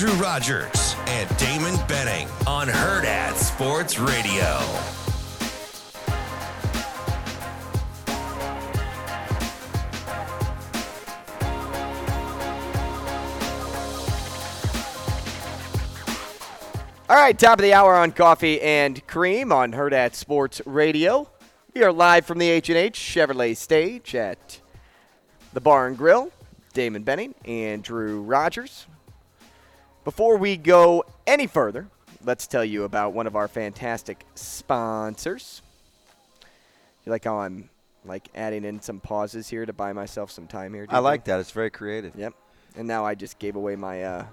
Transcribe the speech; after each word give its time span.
Andrew 0.00 0.16
Rogers 0.18 0.96
and 1.08 1.36
Damon 1.36 1.76
Benning 1.86 2.26
on 2.46 2.68
Hurrdat 2.68 3.34
Sports 3.34 3.98
Radio. 3.98 4.56
All 17.10 17.16
right, 17.16 17.38
top 17.38 17.58
of 17.58 17.62
the 17.62 17.74
hour 17.74 17.94
on 17.94 18.12
Coffee 18.12 18.58
and 18.62 19.06
Cream 19.06 19.52
on 19.52 19.72
Hurrdat 19.72 20.14
Sports 20.14 20.62
Radio. 20.64 21.28
We 21.74 21.82
are 21.82 21.92
live 21.92 22.24
from 22.24 22.38
the 22.38 22.48
H&H 22.48 22.98
Chevrolet 22.98 23.54
stage 23.54 24.14
at 24.14 24.60
the 25.52 25.60
Bar 25.60 25.88
and 25.88 25.98
Grill. 25.98 26.32
Damon 26.72 27.02
Benning 27.02 27.34
and 27.44 27.82
Drew 27.82 28.22
Rogers. 28.22 28.86
Before 30.10 30.36
we 30.36 30.56
go 30.56 31.04
any 31.24 31.46
further, 31.46 31.86
let's 32.24 32.48
tell 32.48 32.64
you 32.64 32.82
about 32.82 33.12
one 33.12 33.28
of 33.28 33.36
our 33.36 33.46
fantastic 33.46 34.26
sponsors. 34.34 35.62
You 37.06 37.12
like 37.12 37.22
how 37.22 37.38
I'm 37.38 37.70
like 38.04 38.28
adding 38.34 38.64
in 38.64 38.82
some 38.82 38.98
pauses 38.98 39.48
here 39.48 39.64
to 39.64 39.72
buy 39.72 39.92
myself 39.92 40.32
some 40.32 40.48
time 40.48 40.74
here? 40.74 40.84
I 40.88 40.98
like 40.98 41.26
that. 41.26 41.38
It's 41.38 41.52
very 41.52 41.70
creative. 41.70 42.16
Yep. 42.16 42.34
And 42.74 42.88
now 42.88 43.06
I 43.06 43.14
just 43.14 43.38
gave 43.38 43.54
away 43.54 43.76
my 43.76 44.02
uh, 44.02 44.24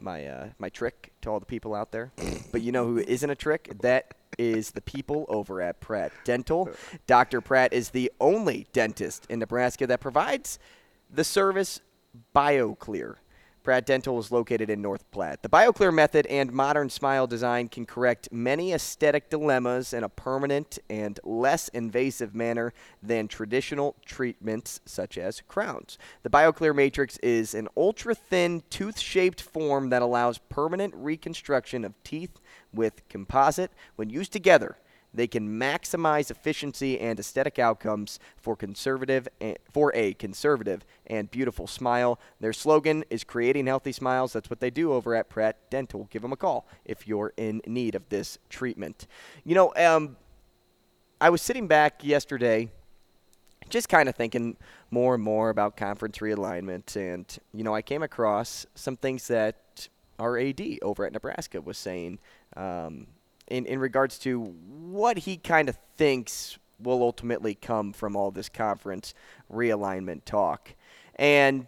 my 0.00 0.26
uh, 0.26 0.48
my 0.58 0.70
trick 0.70 1.12
to 1.20 1.30
all 1.30 1.38
the 1.38 1.46
people 1.46 1.72
out 1.72 1.92
there. 1.92 2.10
but 2.50 2.62
you 2.62 2.72
know 2.72 2.84
who 2.84 2.98
isn't 2.98 3.30
a 3.30 3.36
trick? 3.36 3.70
That 3.82 4.12
is 4.38 4.72
the 4.72 4.80
people 4.80 5.24
over 5.28 5.62
at 5.62 5.78
Pratt 5.78 6.10
Dental. 6.24 6.68
Dr. 7.06 7.40
Pratt 7.40 7.72
is 7.72 7.90
the 7.90 8.10
only 8.20 8.66
dentist 8.72 9.26
in 9.30 9.38
Nebraska 9.38 9.86
that 9.86 10.00
provides 10.00 10.58
the 11.08 11.22
service 11.22 11.80
BioClear. 12.34 13.18
Pratt 13.66 13.84
Dental 13.84 14.16
is 14.20 14.30
located 14.30 14.70
in 14.70 14.80
North 14.80 15.10
Platte. 15.10 15.42
The 15.42 15.48
BioClear 15.48 15.92
method 15.92 16.24
and 16.28 16.52
modern 16.52 16.88
smile 16.88 17.26
design 17.26 17.66
can 17.66 17.84
correct 17.84 18.28
many 18.30 18.72
aesthetic 18.72 19.28
dilemmas 19.28 19.92
in 19.92 20.04
a 20.04 20.08
permanent 20.08 20.78
and 20.88 21.18
less 21.24 21.66
invasive 21.70 22.32
manner 22.32 22.72
than 23.02 23.26
traditional 23.26 23.96
treatments 24.06 24.80
such 24.84 25.18
as 25.18 25.42
crowns. 25.48 25.98
The 26.22 26.30
BioClear 26.30 26.76
Matrix 26.76 27.18
is 27.24 27.54
an 27.54 27.66
ultra 27.76 28.14
thin, 28.14 28.62
tooth 28.70 29.00
shaped 29.00 29.42
form 29.42 29.90
that 29.90 30.00
allows 30.00 30.38
permanent 30.38 30.94
reconstruction 30.94 31.84
of 31.84 32.00
teeth 32.04 32.38
with 32.72 33.02
composite. 33.08 33.72
When 33.96 34.10
used 34.10 34.32
together, 34.32 34.76
they 35.16 35.26
can 35.26 35.48
maximize 35.48 36.30
efficiency 36.30 37.00
and 37.00 37.18
aesthetic 37.18 37.58
outcomes 37.58 38.20
for 38.36 38.54
conservative 38.54 39.26
for 39.72 39.92
a 39.94 40.12
conservative 40.14 40.84
and 41.06 41.30
beautiful 41.30 41.66
smile. 41.66 42.20
Their 42.38 42.52
slogan 42.52 43.04
is 43.10 43.24
creating 43.24 43.66
healthy 43.66 43.92
smiles. 43.92 44.32
That's 44.34 44.50
what 44.50 44.60
they 44.60 44.70
do 44.70 44.92
over 44.92 45.14
at 45.14 45.28
Pratt 45.28 45.56
Dental. 45.70 46.06
Give 46.10 46.22
them 46.22 46.32
a 46.32 46.36
call 46.36 46.66
if 46.84 47.08
you're 47.08 47.32
in 47.36 47.62
need 47.66 47.94
of 47.94 48.08
this 48.10 48.38
treatment. 48.50 49.06
You 49.44 49.54
know, 49.54 49.72
um, 49.76 50.16
I 51.20 51.30
was 51.30 51.40
sitting 51.40 51.66
back 51.66 52.04
yesterday 52.04 52.70
just 53.68 53.88
kind 53.88 54.08
of 54.08 54.14
thinking 54.14 54.56
more 54.90 55.14
and 55.14 55.24
more 55.24 55.48
about 55.50 55.76
conference 55.76 56.18
realignment 56.18 56.94
and 56.94 57.38
you 57.52 57.64
know, 57.64 57.74
I 57.74 57.82
came 57.82 58.02
across 58.02 58.66
some 58.74 58.96
things 58.96 59.26
that 59.28 59.88
our 60.18 60.38
AD 60.38 60.60
over 60.82 61.04
at 61.04 61.12
Nebraska 61.12 61.60
was 61.60 61.78
saying 61.78 62.18
um, 62.56 63.06
in, 63.48 63.66
in 63.66 63.78
regards 63.78 64.18
to 64.20 64.40
what 64.40 65.18
he 65.18 65.36
kind 65.36 65.68
of 65.68 65.76
thinks 65.96 66.58
will 66.78 67.02
ultimately 67.02 67.54
come 67.54 67.92
from 67.92 68.16
all 68.16 68.30
this 68.30 68.48
conference 68.48 69.14
realignment 69.52 70.24
talk. 70.24 70.74
And 71.16 71.66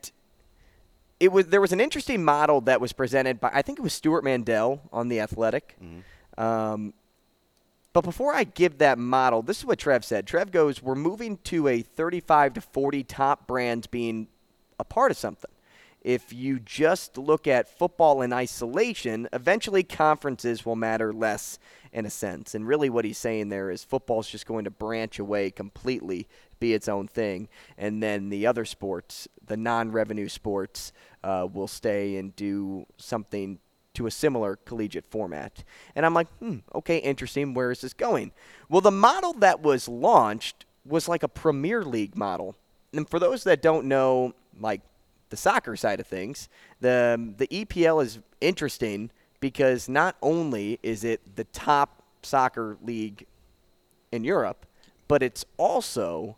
it 1.20 1.32
was 1.32 1.46
there 1.46 1.60
was 1.60 1.72
an 1.72 1.80
interesting 1.80 2.24
model 2.24 2.60
that 2.62 2.80
was 2.80 2.92
presented 2.92 3.40
by 3.40 3.50
I 3.52 3.62
think 3.62 3.78
it 3.78 3.82
was 3.82 3.92
Stewart 3.92 4.24
Mandel 4.24 4.82
on 4.92 5.08
the 5.08 5.20
Athletic. 5.20 5.76
Mm-hmm. 5.82 6.40
Um, 6.40 6.94
but 7.92 8.02
before 8.02 8.34
I 8.34 8.44
give 8.44 8.78
that 8.78 8.98
model, 8.98 9.42
this 9.42 9.58
is 9.58 9.64
what 9.64 9.78
Trev 9.78 10.04
said. 10.04 10.26
Trev 10.26 10.52
goes, 10.52 10.82
"We're 10.82 10.94
moving 10.94 11.38
to 11.44 11.66
a 11.66 11.82
35 11.82 12.54
to 12.54 12.60
40 12.60 13.02
top 13.04 13.46
brands 13.46 13.86
being 13.86 14.28
a 14.78 14.84
part 14.84 15.10
of 15.10 15.16
something 15.16 15.50
if 16.02 16.32
you 16.32 16.60
just 16.60 17.18
look 17.18 17.46
at 17.46 17.68
football 17.68 18.22
in 18.22 18.32
isolation, 18.32 19.28
eventually 19.32 19.82
conferences 19.82 20.64
will 20.64 20.76
matter 20.76 21.12
less 21.12 21.58
in 21.92 22.06
a 22.06 22.10
sense. 22.10 22.54
And 22.54 22.66
really, 22.66 22.90
what 22.90 23.04
he's 23.04 23.18
saying 23.18 23.48
there 23.48 23.70
is 23.70 23.82
football's 23.84 24.28
just 24.28 24.46
going 24.46 24.64
to 24.64 24.70
branch 24.70 25.18
away 25.18 25.50
completely, 25.50 26.28
be 26.60 26.74
its 26.74 26.88
own 26.88 27.08
thing. 27.08 27.48
And 27.76 28.02
then 28.02 28.28
the 28.28 28.46
other 28.46 28.64
sports, 28.64 29.26
the 29.44 29.56
non 29.56 29.90
revenue 29.90 30.28
sports, 30.28 30.92
uh, 31.24 31.48
will 31.52 31.68
stay 31.68 32.16
and 32.16 32.34
do 32.36 32.86
something 32.96 33.58
to 33.94 34.06
a 34.06 34.10
similar 34.10 34.56
collegiate 34.56 35.06
format. 35.06 35.64
And 35.96 36.06
I'm 36.06 36.14
like, 36.14 36.28
hmm, 36.38 36.58
okay, 36.74 36.98
interesting. 36.98 37.54
Where 37.54 37.72
is 37.72 37.80
this 37.80 37.94
going? 37.94 38.32
Well, 38.68 38.80
the 38.80 38.92
model 38.92 39.32
that 39.34 39.60
was 39.60 39.88
launched 39.88 40.66
was 40.84 41.08
like 41.08 41.24
a 41.24 41.28
Premier 41.28 41.82
League 41.82 42.16
model. 42.16 42.54
And 42.92 43.08
for 43.08 43.18
those 43.18 43.44
that 43.44 43.60
don't 43.60 43.86
know, 43.86 44.34
like 44.60 44.82
the 45.30 45.36
soccer 45.36 45.76
side 45.76 46.00
of 46.00 46.06
things, 46.06 46.48
the 46.80 47.34
the 47.36 47.46
EPL 47.48 48.02
is 48.02 48.18
interesting 48.40 49.10
because 49.40 49.88
not 49.88 50.16
only 50.22 50.78
is 50.82 51.04
it 51.04 51.36
the 51.36 51.44
top 51.44 52.02
soccer 52.22 52.76
league 52.82 53.26
in 54.12 54.24
Europe, 54.24 54.66
but 55.06 55.22
it's 55.22 55.44
also 55.56 56.36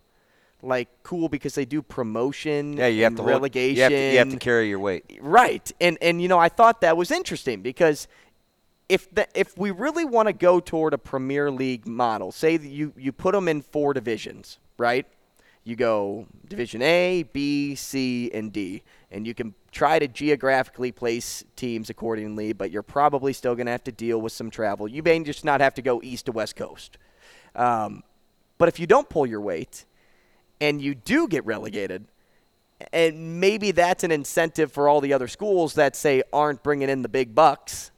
like 0.63 0.89
cool 1.03 1.27
because 1.27 1.55
they 1.55 1.65
do 1.65 1.81
promotion 1.81 2.73
yeah, 2.73 2.87
you 2.87 3.03
have 3.03 3.15
to 3.15 3.23
relegation. 3.23 3.77
you, 3.77 3.81
have 3.83 3.91
to, 3.91 4.11
you 4.11 4.17
have 4.19 4.29
to 4.29 4.37
carry 4.37 4.69
your 4.69 4.79
weight. 4.79 5.19
Right. 5.21 5.71
And 5.81 5.97
and 6.01 6.21
you 6.21 6.27
know, 6.27 6.39
I 6.39 6.49
thought 6.49 6.81
that 6.81 6.97
was 6.97 7.11
interesting 7.11 7.61
because 7.61 8.07
if 8.89 9.09
the, 9.13 9.27
if 9.39 9.57
we 9.57 9.71
really 9.71 10.05
want 10.05 10.27
to 10.27 10.33
go 10.33 10.59
toward 10.59 10.93
a 10.93 10.97
Premier 10.97 11.49
League 11.49 11.87
model, 11.87 12.31
say 12.31 12.57
that 12.57 12.67
you 12.67 12.93
you 12.97 13.11
put 13.11 13.33
them 13.33 13.47
in 13.47 13.61
four 13.61 13.93
divisions, 13.93 14.59
right? 14.77 15.05
You 15.63 15.75
go 15.75 16.25
Division 16.47 16.81
A, 16.81 17.23
B, 17.23 17.75
C, 17.75 18.31
and 18.33 18.51
D. 18.51 18.83
And 19.11 19.27
you 19.27 19.33
can 19.33 19.53
try 19.71 19.99
to 19.99 20.07
geographically 20.07 20.91
place 20.91 21.43
teams 21.55 21.89
accordingly, 21.89 22.53
but 22.53 22.71
you're 22.71 22.83
probably 22.83 23.33
still 23.33 23.55
going 23.55 23.65
to 23.67 23.71
have 23.71 23.83
to 23.85 23.91
deal 23.91 24.19
with 24.19 24.33
some 24.33 24.49
travel. 24.49 24.87
You 24.87 25.03
may 25.03 25.19
just 25.23 25.45
not 25.45 25.61
have 25.61 25.73
to 25.75 25.81
go 25.81 26.01
east 26.01 26.25
to 26.25 26.31
west 26.31 26.55
coast. 26.55 26.97
Um, 27.55 28.03
but 28.57 28.69
if 28.69 28.79
you 28.79 28.87
don't 28.87 29.09
pull 29.09 29.25
your 29.25 29.41
weight 29.41 29.85
and 30.59 30.81
you 30.81 30.95
do 30.95 31.27
get 31.27 31.45
relegated, 31.45 32.05
and 32.91 33.39
maybe 33.39 33.71
that's 33.71 34.03
an 34.03 34.11
incentive 34.11 34.71
for 34.71 34.87
all 34.87 35.01
the 35.01 35.13
other 35.13 35.27
schools 35.27 35.75
that 35.75 35.95
say 35.95 36.23
aren't 36.33 36.63
bringing 36.63 36.89
in 36.89 37.01
the 37.01 37.09
big 37.09 37.35
bucks 37.35 37.91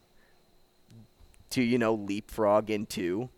to, 1.52 1.62
you 1.62 1.78
know, 1.78 1.94
leapfrog 1.94 2.69
into 2.69 3.29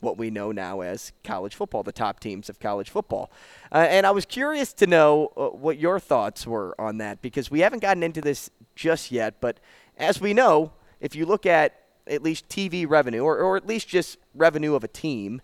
what 0.00 0.16
we 0.16 0.30
know 0.30 0.50
now 0.50 0.80
as 0.80 1.12
college 1.24 1.54
football, 1.54 1.82
the 1.82 1.92
top 1.92 2.20
teams 2.20 2.48
of 2.48 2.58
college 2.58 2.90
football. 2.90 3.30
Uh, 3.70 3.86
and 3.88 4.06
I 4.06 4.10
was 4.10 4.24
curious 4.24 4.72
to 4.74 4.86
know 4.86 5.32
uh, 5.36 5.48
what 5.48 5.78
your 5.78 6.00
thoughts 6.00 6.46
were 6.46 6.74
on 6.80 6.98
that 6.98 7.22
because 7.22 7.50
we 7.50 7.60
haven't 7.60 7.80
gotten 7.80 8.02
into 8.02 8.20
this 8.20 8.50
just 8.74 9.10
yet. 9.10 9.40
But 9.40 9.60
as 9.96 10.20
we 10.20 10.34
know, 10.34 10.72
if 11.00 11.14
you 11.14 11.26
look 11.26 11.46
at 11.46 11.76
at 12.06 12.22
least 12.22 12.48
TV 12.48 12.88
revenue 12.88 13.20
or, 13.20 13.38
or 13.38 13.56
at 13.56 13.66
least 13.66 13.88
just 13.88 14.18
revenue 14.34 14.74
of 14.74 14.82
a 14.84 14.88
team, 14.88 15.40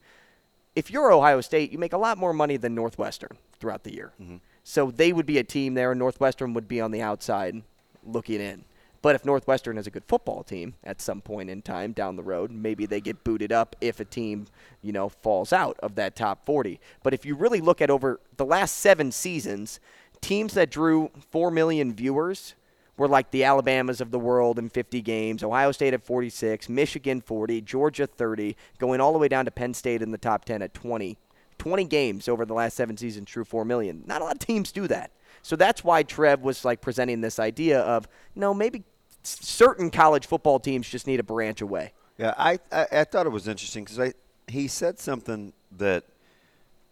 if 0.74 0.90
you're 0.90 1.12
Ohio 1.12 1.40
State, 1.40 1.70
you 1.70 1.78
make 1.78 1.92
a 1.92 1.98
lot 1.98 2.18
more 2.18 2.32
money 2.32 2.56
than 2.56 2.74
Northwestern 2.74 3.38
throughout 3.58 3.84
the 3.84 3.94
year. 3.94 4.12
Mm-hmm. 4.20 4.36
So 4.64 4.90
they 4.90 5.12
would 5.12 5.26
be 5.26 5.38
a 5.38 5.44
team 5.44 5.74
there, 5.74 5.92
and 5.92 5.98
Northwestern 5.98 6.52
would 6.54 6.66
be 6.66 6.80
on 6.80 6.90
the 6.90 7.00
outside 7.00 7.62
looking 8.04 8.40
in. 8.40 8.64
But 9.06 9.14
if 9.14 9.24
Northwestern 9.24 9.76
has 9.76 9.86
a 9.86 9.90
good 9.92 10.02
football 10.08 10.42
team 10.42 10.74
at 10.82 11.00
some 11.00 11.20
point 11.20 11.48
in 11.48 11.62
time 11.62 11.92
down 11.92 12.16
the 12.16 12.24
road, 12.24 12.50
maybe 12.50 12.86
they 12.86 13.00
get 13.00 13.22
booted 13.22 13.52
up 13.52 13.76
if 13.80 14.00
a 14.00 14.04
team, 14.04 14.48
you 14.82 14.90
know, 14.90 15.08
falls 15.08 15.52
out 15.52 15.78
of 15.80 15.94
that 15.94 16.16
top 16.16 16.44
40. 16.44 16.80
But 17.04 17.14
if 17.14 17.24
you 17.24 17.36
really 17.36 17.60
look 17.60 17.80
at 17.80 17.88
over 17.88 18.18
the 18.36 18.44
last 18.44 18.78
seven 18.78 19.12
seasons, 19.12 19.78
teams 20.20 20.54
that 20.54 20.72
drew 20.72 21.12
4 21.30 21.52
million 21.52 21.94
viewers 21.94 22.56
were 22.96 23.06
like 23.06 23.30
the 23.30 23.44
Alabamas 23.44 24.00
of 24.00 24.10
the 24.10 24.18
world 24.18 24.58
in 24.58 24.68
50 24.68 25.00
games, 25.02 25.44
Ohio 25.44 25.70
State 25.70 25.94
at 25.94 26.02
46, 26.02 26.68
Michigan 26.68 27.20
40, 27.20 27.60
Georgia 27.60 28.08
30, 28.08 28.56
going 28.78 29.00
all 29.00 29.12
the 29.12 29.20
way 29.20 29.28
down 29.28 29.44
to 29.44 29.52
Penn 29.52 29.72
State 29.72 30.02
in 30.02 30.10
the 30.10 30.18
top 30.18 30.44
10 30.44 30.62
at 30.62 30.74
20 30.74 31.16
20 31.58 31.84
games 31.84 32.28
over 32.28 32.44
the 32.44 32.52
last 32.52 32.76
seven 32.76 32.96
seasons, 32.96 33.30
true 33.30 33.44
4 33.44 33.64
million. 33.64 34.02
Not 34.04 34.20
a 34.20 34.24
lot 34.24 34.34
of 34.34 34.40
teams 34.40 34.72
do 34.72 34.86
that. 34.88 35.10
So 35.42 35.56
that's 35.56 35.84
why 35.84 36.02
Trev 36.02 36.42
was 36.42 36.64
like 36.64 36.80
presenting 36.80 37.20
this 37.20 37.38
idea 37.38 37.80
of, 37.80 38.08
know, 38.34 38.52
maybe 38.52 38.84
certain 39.26 39.90
college 39.90 40.26
football 40.26 40.58
teams 40.58 40.88
just 40.88 41.06
need 41.06 41.20
a 41.20 41.24
branch 41.24 41.60
away. 41.60 41.92
Yeah, 42.18 42.34
I 42.36 42.58
I, 42.72 42.86
I 42.92 43.04
thought 43.04 43.26
it 43.26 43.30
was 43.30 43.48
interesting 43.48 43.84
because 43.84 44.14
he 44.48 44.68
said 44.68 44.98
something 44.98 45.52
that 45.72 46.04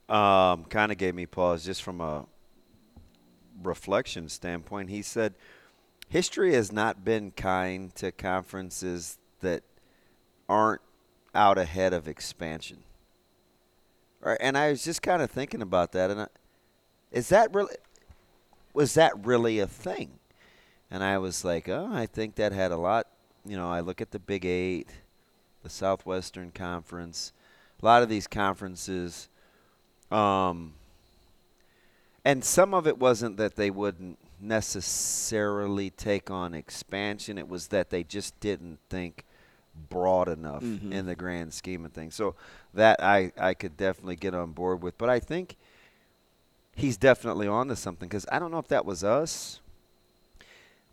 um, 0.09 0.65
kind 0.65 0.93
of 0.93 0.99
gave 0.99 1.15
me 1.15 1.27
pause 1.27 1.65
just 1.65 1.83
from 1.83 2.01
a 2.01 2.27
reflection 3.63 4.29
standpoint. 4.29 4.91
He 4.91 5.03
said 5.03 5.35
history 6.09 6.55
has 6.55 6.73
not 6.73 7.05
been 7.05 7.31
kind 7.31 7.95
to 7.97 8.13
conferences 8.13 9.19
that 9.41 9.63
aren't 10.49 10.83
out 11.35 11.59
ahead 11.59 11.93
of 11.93 12.07
expansion. 12.07 12.83
Right, 14.21 14.39
and 14.41 14.57
I 14.57 14.71
was 14.71 14.85
just 14.85 15.03
kind 15.03 15.21
of 15.23 15.31
thinking 15.31 15.61
about 15.63 15.93
that, 15.93 16.11
and 16.11 16.23
I, 16.23 16.27
is 17.13 17.29
that 17.29 17.55
really 17.55 17.75
was 18.73 18.95
that 18.95 19.13
really 19.25 19.61
a 19.61 19.67
thing? 19.67 20.19
And 20.91 21.03
I 21.03 21.19
was 21.19 21.45
like, 21.45 21.69
oh, 21.69 21.91
I 21.93 22.07
think 22.07 22.37
that 22.37 22.53
had 22.53 22.71
a 22.71 22.77
lot. 22.77 23.07
You 23.45 23.57
know, 23.57 23.71
I 23.71 23.81
look 23.81 24.01
at 24.01 24.11
the 24.11 24.19
Big 24.19 24.45
Eight, 24.45 24.89
the 25.63 25.71
Southwestern 25.71 26.51
Conference, 26.51 27.33
a 27.83 27.85
lot 27.85 28.03
of 28.03 28.09
these 28.09 28.27
conferences, 28.27 29.29
um, 30.11 30.73
and 32.25 32.43
some 32.45 32.73
of 32.73 32.87
it 32.87 32.99
wasn't 32.99 33.37
that 33.37 33.57
they 33.57 33.71
wouldn't 33.71 34.19
necessarily 34.41 35.91
take 35.91 36.31
on 36.31 36.55
expansion. 36.55 37.37
It 37.37 37.49
was 37.49 37.69
that 37.69 37.91
they 37.91 38.03
just 38.03 38.39
didn't 38.41 38.79
think 38.89 39.25
broad 39.91 40.29
enough 40.29 40.63
in 40.93 41.07
the 41.07 41.15
grand 41.15 41.53
scheme 41.53 41.85
of 41.85 41.93
things. 41.93 42.15
So 42.15 42.35
that 42.73 43.03
I, 43.03 43.33
I 43.37 43.55
could 43.55 43.77
definitely 43.77 44.17
get 44.17 44.35
on 44.35 44.53
board 44.53 44.83
with. 44.83 44.97
But 44.97 45.11
I 45.11 45.21
think 45.21 45.57
he's 46.75 46.97
definitely 46.97 47.49
on 47.49 47.69
to 47.69 47.77
something 47.77 48.09
because 48.09 48.27
I 48.31 48.39
don't 48.39 48.51
know 48.51 48.59
if 48.59 48.69
that 48.69 48.87
was 48.87 49.05
us. 49.05 49.61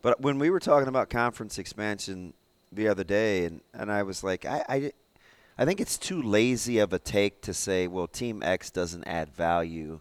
But 0.01 0.21
when 0.21 0.39
we 0.39 0.49
were 0.49 0.59
talking 0.59 0.87
about 0.87 1.09
conference 1.09 1.57
expansion 1.57 2.33
the 2.71 2.87
other 2.87 3.03
day, 3.03 3.45
and, 3.45 3.61
and 3.73 3.91
I 3.91 4.03
was 4.03 4.23
like, 4.23 4.45
I, 4.45 4.63
I, 4.67 4.91
I 5.57 5.65
think 5.65 5.79
it's 5.79 5.97
too 5.97 6.21
lazy 6.21 6.79
of 6.79 6.93
a 6.93 6.99
take 6.99 7.41
to 7.41 7.53
say, 7.53 7.87
well, 7.87 8.07
Team 8.07 8.41
X 8.41 8.71
doesn't 8.71 9.03
add 9.05 9.33
value. 9.33 9.99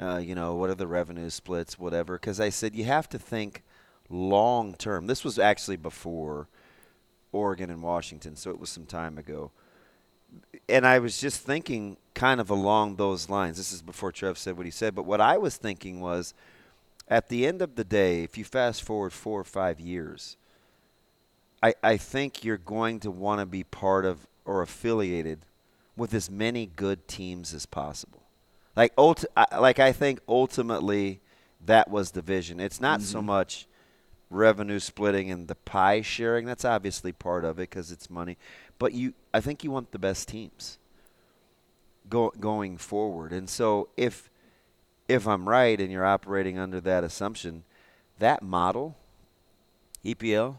Uh, 0.00 0.18
you 0.18 0.34
know, 0.34 0.54
what 0.54 0.70
are 0.70 0.74
the 0.74 0.86
revenue 0.86 1.30
splits, 1.30 1.78
whatever. 1.78 2.14
Because 2.14 2.40
I 2.40 2.48
said 2.48 2.74
you 2.74 2.84
have 2.84 3.08
to 3.10 3.18
think 3.18 3.62
long 4.08 4.74
term. 4.74 5.06
This 5.06 5.24
was 5.24 5.38
actually 5.38 5.76
before 5.76 6.48
Oregon 7.32 7.70
and 7.70 7.82
Washington, 7.82 8.36
so 8.36 8.50
it 8.50 8.58
was 8.58 8.70
some 8.70 8.86
time 8.86 9.18
ago. 9.18 9.50
And 10.68 10.86
I 10.86 10.98
was 10.98 11.18
just 11.18 11.40
thinking 11.40 11.96
kind 12.14 12.40
of 12.40 12.50
along 12.50 12.96
those 12.96 13.28
lines. 13.28 13.56
This 13.56 13.72
is 13.72 13.82
before 13.82 14.12
Trev 14.12 14.38
said 14.38 14.56
what 14.56 14.66
he 14.66 14.72
said, 14.72 14.94
but 14.94 15.04
what 15.04 15.20
I 15.20 15.38
was 15.38 15.56
thinking 15.56 16.00
was 16.00 16.34
at 17.08 17.28
the 17.28 17.46
end 17.46 17.62
of 17.62 17.74
the 17.74 17.84
day, 17.84 18.22
if 18.22 18.36
you 18.36 18.44
fast 18.44 18.82
forward 18.82 19.12
four 19.12 19.40
or 19.40 19.44
five 19.44 19.80
years, 19.80 20.36
I, 21.62 21.74
I 21.82 21.96
think 21.96 22.44
you're 22.44 22.58
going 22.58 23.00
to 23.00 23.10
want 23.10 23.40
to 23.40 23.46
be 23.46 23.64
part 23.64 24.04
of 24.04 24.26
or 24.44 24.62
affiliated 24.62 25.40
with 25.96 26.14
as 26.14 26.30
many 26.30 26.66
good 26.66 27.08
teams 27.08 27.52
as 27.52 27.66
possible. 27.66 28.22
Like, 28.76 28.94
ulti- 28.96 29.24
I, 29.36 29.58
like 29.58 29.78
I 29.78 29.92
think 29.92 30.20
ultimately 30.28 31.20
that 31.66 31.90
was 31.90 32.12
the 32.12 32.22
vision. 32.22 32.60
It's 32.60 32.80
not 32.80 33.02
so 33.02 33.18
mm-hmm. 33.18 33.26
much 33.26 33.66
revenue 34.30 34.78
splitting 34.78 35.30
and 35.30 35.48
the 35.48 35.54
pie 35.54 36.02
sharing. 36.02 36.46
That's 36.46 36.64
obviously 36.64 37.12
part 37.12 37.44
of 37.44 37.58
it 37.58 37.70
because 37.70 37.90
it's 37.90 38.08
money. 38.08 38.36
But 38.78 38.92
you, 38.92 39.14
I 39.34 39.40
think 39.40 39.64
you 39.64 39.70
want 39.70 39.90
the 39.90 39.98
best 39.98 40.28
teams 40.28 40.78
go, 42.08 42.32
going 42.38 42.78
forward. 42.78 43.32
And 43.32 43.48
so 43.48 43.88
if 43.96 44.30
if 45.08 45.26
I'm 45.26 45.48
right 45.48 45.80
and 45.80 45.90
you're 45.90 46.04
operating 46.04 46.58
under 46.58 46.80
that 46.82 47.02
assumption, 47.02 47.64
that 48.18 48.42
model, 48.42 48.96
EPL, 50.04 50.58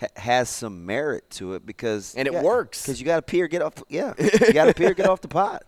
ha- 0.00 0.06
has 0.16 0.48
some 0.48 0.86
merit 0.86 1.28
to 1.30 1.54
it 1.54 1.66
because 1.66 2.14
And 2.14 2.26
it 2.26 2.34
works. 2.34 2.82
because 2.82 3.00
you 3.00 3.06
got 3.06 3.16
to 3.16 3.22
peer 3.22 3.46
get 3.46 3.62
off. 3.62 3.74
Yeah, 3.88 4.14
you 4.18 4.52
got 4.52 4.66
to 4.66 4.74
peer 4.74 4.94
get 4.94 5.08
off 5.08 5.20
the 5.20 5.28
pot. 5.28 5.64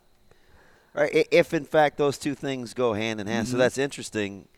Right. 0.94 1.26
If 1.30 1.54
in 1.54 1.64
fact 1.64 1.96
those 1.96 2.18
two 2.18 2.34
things 2.34 2.74
go 2.74 2.92
hand 2.92 3.20
in 3.20 3.26
hand, 3.26 3.48
so 3.48 3.52
mm-hmm. 3.52 3.60
that's 3.60 3.78
interesting. 3.78 4.48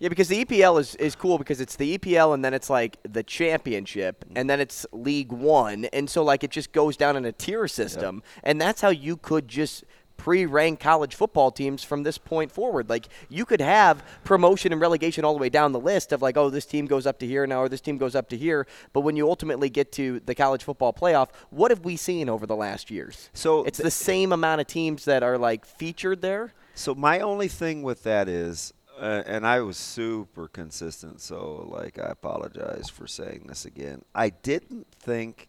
Yeah, 0.00 0.08
because 0.08 0.28
the 0.28 0.44
EPL 0.44 0.80
is, 0.80 0.94
is 0.94 1.14
cool 1.14 1.36
because 1.36 1.60
it's 1.60 1.76
the 1.76 1.98
EPL 1.98 2.32
and 2.32 2.42
then 2.42 2.54
it's 2.54 2.70
like 2.70 2.96
the 3.02 3.22
championship 3.22 4.24
mm-hmm. 4.24 4.38
and 4.38 4.50
then 4.50 4.58
it's 4.58 4.86
League 4.92 5.30
One. 5.30 5.84
And 5.92 6.08
so, 6.08 6.24
like, 6.24 6.42
it 6.42 6.50
just 6.50 6.72
goes 6.72 6.96
down 6.96 7.16
in 7.16 7.24
a 7.26 7.32
tier 7.32 7.68
system. 7.68 8.22
And 8.42 8.60
that's 8.60 8.80
how 8.80 8.88
you 8.88 9.16
could 9.18 9.46
just 9.46 9.84
pre 10.20 10.44
rank 10.44 10.80
college 10.80 11.14
football 11.14 11.50
teams 11.50 11.82
from 11.82 12.02
this 12.02 12.18
point 12.18 12.52
forward. 12.52 12.90
Like, 12.90 13.08
you 13.30 13.46
could 13.46 13.62
have 13.62 14.04
promotion 14.22 14.70
and 14.70 14.78
relegation 14.78 15.24
all 15.24 15.32
the 15.32 15.40
way 15.40 15.48
down 15.48 15.72
the 15.72 15.80
list 15.80 16.12
of, 16.12 16.20
like, 16.20 16.36
oh, 16.36 16.50
this 16.50 16.66
team 16.66 16.84
goes 16.84 17.06
up 17.06 17.18
to 17.20 17.26
here 17.26 17.46
now 17.46 17.62
or 17.62 17.70
this 17.70 17.80
team 17.80 17.96
goes 17.96 18.14
up 18.14 18.28
to 18.28 18.36
here. 18.36 18.66
But 18.92 19.00
when 19.00 19.16
you 19.16 19.26
ultimately 19.30 19.70
get 19.70 19.92
to 19.92 20.20
the 20.20 20.34
college 20.34 20.62
football 20.62 20.92
playoff, 20.92 21.30
what 21.48 21.70
have 21.70 21.86
we 21.86 21.96
seen 21.96 22.28
over 22.28 22.46
the 22.46 22.54
last 22.54 22.90
years? 22.90 23.30
So 23.32 23.64
it's 23.64 23.78
th- 23.78 23.84
the 23.84 23.90
same 23.90 24.30
amount 24.32 24.60
of 24.60 24.66
teams 24.66 25.06
that 25.06 25.22
are, 25.22 25.38
like, 25.38 25.64
featured 25.64 26.20
there. 26.20 26.52
So 26.74 26.94
my 26.94 27.20
only 27.20 27.48
thing 27.48 27.82
with 27.82 28.02
that 28.02 28.28
is, 28.28 28.74
uh, 29.00 29.22
and 29.24 29.46
I 29.46 29.60
was 29.62 29.78
super 29.78 30.48
consistent, 30.48 31.22
so 31.22 31.66
like 31.72 31.98
I 31.98 32.08
apologize 32.10 32.90
for 32.90 33.06
saying 33.06 33.46
this 33.48 33.64
again. 33.64 34.02
I 34.14 34.28
didn't 34.28 34.86
think 34.92 35.48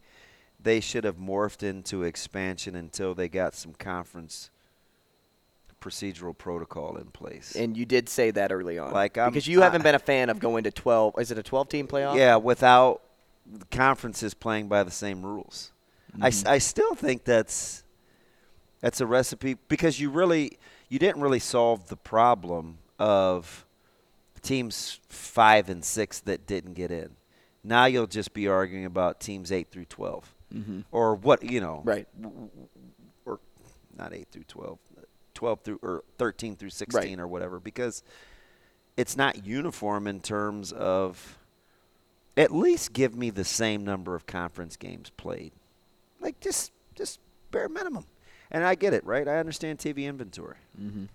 they 0.58 0.80
should 0.80 1.04
have 1.04 1.18
morphed 1.18 1.62
into 1.62 2.04
expansion 2.04 2.76
until 2.76 3.14
they 3.14 3.28
got 3.28 3.54
some 3.54 3.74
conference 3.74 4.50
procedural 5.82 6.38
protocol 6.38 6.96
in 6.98 7.06
place. 7.08 7.56
And 7.56 7.76
you 7.76 7.86
did 7.86 8.08
say 8.08 8.32
that 8.32 8.52
early 8.54 8.78
on. 8.80 8.94
Like, 8.94 9.18
I'm- 9.18 9.32
because 9.32 9.48
you 9.48 9.62
haven't 9.62 9.82
been 9.84 9.96
a 9.96 10.00
fan 10.00 10.30
of 10.30 10.40
going 10.40 10.64
to 10.64 10.72
12. 10.72 11.16
Is 11.20 11.32
it 11.32 11.38
a 11.38 11.44
12 11.44 11.68
team 11.68 11.88
playoff? 11.88 12.16
Yeah, 12.16 12.38
without 12.38 13.02
conferences 13.72 14.34
playing 14.34 14.68
by 14.68 14.84
the 14.84 14.92
same 14.92 15.26
rules. 15.26 15.72
I, 16.22 16.30
Mm-hmm. 16.30 16.48
I 16.50 16.58
still 16.58 16.94
think 16.94 17.24
that's 17.24 17.84
that's 18.82 19.00
a 19.00 19.06
recipe 19.06 19.56
because 19.70 20.00
you 20.00 20.10
really 20.10 20.58
you 20.90 21.00
didn't 21.00 21.22
really 21.22 21.40
solve 21.40 21.88
the 21.88 21.96
problem 21.96 22.80
of 23.00 23.66
teams 24.42 25.00
five 25.08 25.70
and 25.70 25.86
six 25.86 26.20
that 26.22 26.46
didn't 26.46 26.74
get 26.74 26.92
in. 26.92 27.12
Now 27.64 27.86
you'll 27.86 28.08
just 28.08 28.34
be 28.34 28.48
arguing 28.48 28.86
about 28.86 29.20
teams 29.22 29.52
eight 29.52 29.70
through 29.72 29.86
12 29.86 30.36
or 30.92 31.16
what 31.16 31.44
you 31.44 31.62
know, 31.62 31.78
Mm-hmm. 31.86 31.90
Right. 31.90 32.08
or 33.26 33.40
not 33.98 34.14
eight 34.14 34.28
through 34.32 34.44
12, 34.50 34.80
12 35.42 35.62
through 35.62 35.80
or 35.82 36.04
13 36.20 36.56
through 36.56 36.70
16 36.70 37.20
or 37.20 37.28
whatever 37.28 37.60
because 37.60 38.04
it's 38.96 39.18
not 39.18 39.44
uniform 39.44 40.06
in 40.06 40.20
terms 40.20 40.72
of 40.72 41.40
at 42.38 42.54
least 42.54 42.94
give 42.94 43.16
me 43.16 43.32
the 43.32 43.44
same 43.44 43.84
number 43.84 44.14
of 44.14 44.28
conference 44.28 44.78
games 44.78 45.10
played. 45.18 45.52
Like 46.20 46.40
just 46.42 46.72
just 46.94 47.20
bare 47.50 47.68
minimum. 47.70 48.06
And 48.52 48.64
I 48.64 48.76
get 48.76 48.94
it, 48.94 49.04
right? 49.04 49.28
I 49.28 49.38
understand 49.38 49.80
TV 49.80 50.06
inventory. 50.06 50.58
Mm-hmm. 50.80 51.06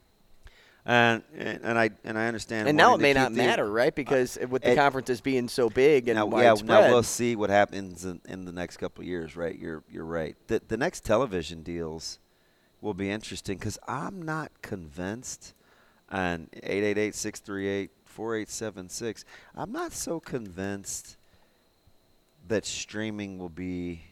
And, 0.87 1.23
and 1.39 1.61
and 1.63 1.79
I 1.79 1.91
and 2.03 2.19
I 2.19 2.27
understand. 2.27 2.67
And 2.67 2.77
now 2.77 2.97
it 2.97 3.01
may 3.01 3.13
not 3.13 3.31
the- 3.31 3.37
matter, 3.37 3.71
right? 3.71 3.95
Because 3.95 4.37
with 4.51 4.63
the 4.63 4.73
it- 4.73 4.75
conferences 4.75 5.21
being 5.21 5.47
so 5.47 5.71
big 5.71 6.09
and 6.09 6.17
now, 6.17 6.27
yeah, 6.27 6.51
widespread. 6.51 6.67
now 6.67 6.89
we'll 6.91 7.05
see 7.05 7.37
what 7.37 7.51
happens 7.51 8.05
in, 8.05 8.21
in 8.29 8.45
the 8.45 8.53
next 8.53 8.79
couple 8.79 9.03
of 9.03 9.07
years, 9.07 9.37
right? 9.37 9.57
You're 9.57 9.85
you're 9.89 10.05
right. 10.05 10.35
The 10.49 10.61
the 10.67 10.77
next 10.77 11.05
television 11.05 11.63
deals 11.63 12.19
will 12.87 12.95
be 12.95 13.11
interesting 13.11 13.59
because 13.59 13.79
I'm 13.89 14.23
not 14.23 14.53
convinced. 14.63 15.53
On 16.09 16.47
888-638-4876, 16.63 19.25
I'm 19.57 19.73
not 19.73 19.93
so 19.93 20.21
convinced 20.21 21.17
that 22.47 22.65
streaming 22.65 23.39
will 23.39 23.49
be 23.49 24.03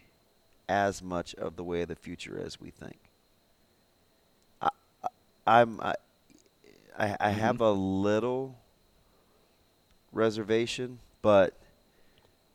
as 0.68 1.00
much 1.00 1.36
of 1.36 1.54
the 1.54 1.62
way 1.62 1.82
of 1.82 1.88
the 1.88 1.94
future 1.94 2.42
as 2.44 2.60
we 2.60 2.70
think. 2.70 2.98
I, 4.60 4.70
I, 5.46 5.60
I'm 5.60 5.80
I, 5.80 5.94
I, 6.98 7.04
I 7.04 7.06
mm-hmm. 7.06 7.40
have 7.40 7.60
a 7.60 7.70
little 7.70 8.58
reservation, 10.10 10.98
but 11.22 11.56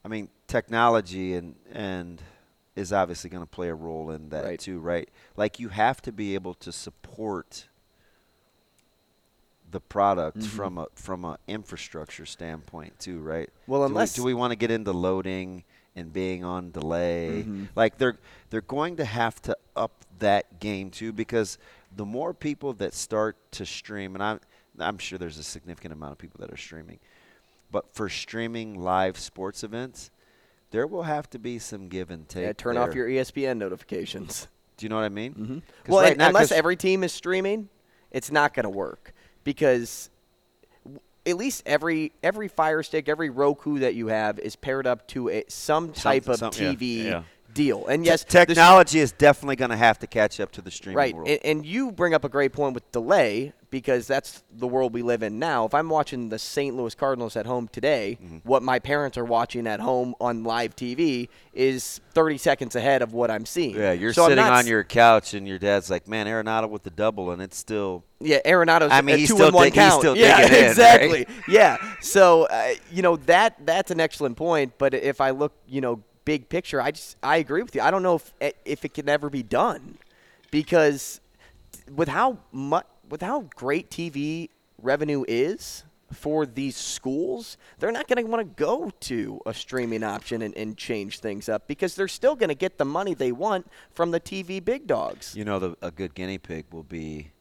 I 0.03 0.09
mean 0.09 0.27
technology 0.47 1.35
and 1.35 1.55
and 1.71 2.21
is 2.79 2.93
obviously 2.93 3.29
going 3.29 3.43
to 3.43 3.49
play 3.49 3.67
a 3.69 3.75
role 3.75 4.09
in 4.11 4.29
that 4.29 4.45
Right. 4.45 4.59
too, 4.59 4.79
right? 4.79 5.09
Like 5.35 5.59
you 5.59 5.69
have 5.69 6.01
to 6.03 6.11
be 6.11 6.33
able 6.33 6.53
to 6.55 6.71
support 6.71 7.67
the 9.71 9.79
product 9.79 10.41
from 10.43 10.77
a 10.79 10.87
from 10.95 11.23
a 11.25 11.37
infrastructure 11.47 12.25
standpoint 12.25 12.97
too, 12.99 13.19
right? 13.19 13.49
Well, 13.67 13.81
Do 13.81 13.85
we- 13.85 13.89
unless- 13.91 14.13
do 14.13 14.23
we 14.23 14.33
want 14.33 14.51
to 14.51 14.55
get 14.55 14.71
into 14.71 14.91
loading 14.91 15.63
and 15.95 16.11
being 16.11 16.43
on 16.43 16.71
delay? 16.71 17.43
Mm-hmm. 17.43 17.65
Like 17.75 17.97
they're 17.99 18.17
they're 18.49 18.61
going 18.61 18.95
to 18.97 19.05
have 19.05 19.39
to 19.43 19.55
up 19.75 19.91
that 20.19 20.59
game 20.59 20.89
too 20.89 21.11
because 21.11 21.57
the 21.95 22.05
more 22.05 22.33
people 22.33 22.73
that 22.73 22.93
start 22.93 23.37
to 23.51 23.65
stream, 23.65 24.15
and 24.15 24.23
I'm 24.23 24.39
I'm 24.79 24.97
sure 24.97 25.19
there's 25.19 25.37
a 25.37 25.43
significant 25.43 25.93
amount 25.93 26.13
of 26.13 26.17
people 26.17 26.39
that 26.39 26.51
are 26.51 26.57
streaming, 26.57 26.99
but 27.71 27.93
for 27.93 28.09
streaming 28.09 28.73
live 28.81 29.19
sports 29.19 29.63
events, 29.63 30.09
there 30.71 30.87
will 30.87 31.03
have 31.03 31.29
to 31.31 31.39
be 31.39 31.59
some 31.59 31.87
give 31.87 32.11
and 32.11 32.27
take. 32.27 32.43
Yeah, 32.43 32.53
turn 32.53 32.77
off 32.77 32.93
your 32.95 33.07
ESPN 33.07 33.57
notifications. 33.57 34.47
Do 34.77 34.85
you 34.85 34.89
know 34.89 34.95
what 34.95 35.05
I 35.05 35.09
mean? 35.09 35.33
Mm-hmm. 35.33 35.91
Well, 35.91 36.05
and 36.05 36.21
unless 36.21 36.51
every 36.51 36.75
team 36.75 37.03
is 37.03 37.11
streaming, 37.11 37.69
it's 38.11 38.31
not 38.31 38.53
going 38.53 38.63
to 38.63 38.69
work 38.69 39.13
because 39.43 40.09
w- 40.85 41.01
at 41.25 41.35
least 41.37 41.63
every 41.65 42.11
every 42.23 42.47
Fire 42.47 42.81
Stick, 42.83 43.09
every 43.09 43.29
Roku 43.29 43.79
that 43.79 43.95
you 43.95 44.07
have 44.07 44.39
is 44.39 44.55
paired 44.55 44.87
up 44.87 45.07
to 45.09 45.29
a, 45.29 45.43
some 45.49 45.91
type 45.91 46.23
Something- 46.25 46.47
of 46.47 46.53
some- 46.55 46.63
yeah, 46.65 46.71
TV 46.73 47.03
yeah. 47.05 47.23
Deal. 47.59 47.85
And 47.87 48.05
yes, 48.05 48.23
technology 48.23 48.99
is 48.99 49.11
definitely 49.11 49.57
going 49.57 49.71
to 49.71 49.77
have 49.77 49.99
to 49.99 50.07
catch 50.07 50.39
up 50.39 50.51
to 50.53 50.61
the 50.61 50.71
streaming 50.71 50.95
Right, 50.97 51.13
world. 51.15 51.27
and, 51.27 51.39
and 51.43 51.65
you 51.65 51.91
bring 51.91 52.13
up 52.13 52.23
a 52.23 52.29
great 52.29 52.53
point 52.53 52.73
with 52.73 52.89
delay 52.93 53.51
because 53.69 54.07
that's 54.07 54.41
the 54.51 54.65
world 54.67 54.93
we 54.93 55.01
live 55.03 55.21
in 55.21 55.37
now. 55.37 55.65
If 55.65 55.73
I'm 55.75 55.89
watching 55.89 56.29
the 56.29 56.39
St. 56.39 56.75
Louis 56.75 56.95
Cardinals 56.95 57.35
at 57.35 57.45
home 57.45 57.67
today, 57.67 58.17
Mm-hmm. 58.23 58.37
what 58.43 58.63
my 58.63 58.79
parents 58.79 59.17
are 59.17 59.25
watching 59.25 59.67
at 59.67 59.79
home 59.79 60.15
on 60.21 60.43
live 60.43 60.75
TV 60.75 61.27
is 61.53 61.99
30 62.13 62.37
seconds 62.37 62.75
ahead 62.75 63.01
of 63.01 63.13
what 63.13 63.29
I'm 63.29 63.45
seeing. 63.45 63.75
yeah, 63.75 63.91
you're 63.91 64.13
So 64.13 64.27
sitting 64.29 64.43
on 64.43 64.65
your 64.65 64.83
couch 64.83 65.33
and 65.33 65.47
your 65.47 65.59
dad's 65.59 65.89
like, 65.89 66.07
"Man, 66.07 66.25
Arenado 66.27 66.67
with 66.69 66.83
the 66.83 66.89
double," 66.89 67.29
and 67.31 67.41
it's 67.41 67.57
still 67.57 68.03
yeah. 68.19 68.39
Arenado's 68.45 68.91
I 68.91 69.01
mean, 69.01 69.17
he's 69.19 69.27
two 69.29 69.35
still 69.35 69.51
one 69.51 69.65
dig- 69.65 69.73
he's 69.75 69.93
still 69.93 70.15
yeah, 70.17 70.37
digging 70.41 70.53
in, 70.57 70.61
right? 70.63 70.69
exactly. 70.71 71.27
Yeah, 71.47 71.77
so 72.01 72.45
uh, 72.45 72.69
you 72.91 73.01
know 73.03 73.17
that 73.17 73.55
that's 73.65 73.91
an 73.91 73.99
excellent 73.99 74.37
point. 74.37 74.73
But 74.79 74.93
if 74.95 75.21
I 75.21 75.29
look, 75.31 75.53
you 75.67 75.81
know, 75.81 76.01
big 76.29 76.47
picture, 76.47 76.79
I 76.79 76.91
just 76.91 77.17
I 77.23 77.37
agree 77.37 77.63
with 77.63 77.73
you. 77.73 77.81
I 77.81 77.89
don't 77.89 78.03
know 78.03 78.17
if 78.17 78.31
eh, 78.39 78.51
if 78.63 78.85
it 78.85 78.93
can 78.93 79.09
ever 79.09 79.31
be 79.31 79.41
done 79.41 79.97
because 80.51 81.21
with 81.95 82.07
how 82.07 82.37
much 82.51 82.85
with 83.09 83.23
how 83.23 83.47
great 83.55 83.89
TV 83.89 84.49
revenue 84.79 85.25
is 85.27 85.85
for 86.13 86.45
these 86.45 86.77
schools, 86.77 87.57
they're 87.79 87.91
not 87.91 88.07
going 88.07 88.23
to 88.23 88.29
want 88.29 88.41
to 88.47 88.63
go 88.63 88.91
to 88.99 89.41
a 89.47 89.55
streaming 89.55 90.03
option 90.03 90.43
and, 90.43 90.55
and 90.55 90.77
change 90.77 91.17
things 91.17 91.49
up 91.49 91.67
because 91.67 91.95
they're 91.95 92.07
still 92.07 92.35
going 92.35 92.49
to 92.49 92.61
get 92.65 92.77
the 92.77 92.85
money 92.85 93.15
they 93.15 93.31
want 93.31 93.65
from 93.89 94.11
the 94.11 94.19
TV 94.19 94.63
big 94.63 94.85
dogs. 94.85 95.35
You 95.35 95.45
know, 95.45 95.57
the, 95.57 95.75
a 95.81 95.89
good 95.89 96.13
guinea 96.13 96.37
pig 96.37 96.65
will 96.71 96.83
be, 96.83 97.31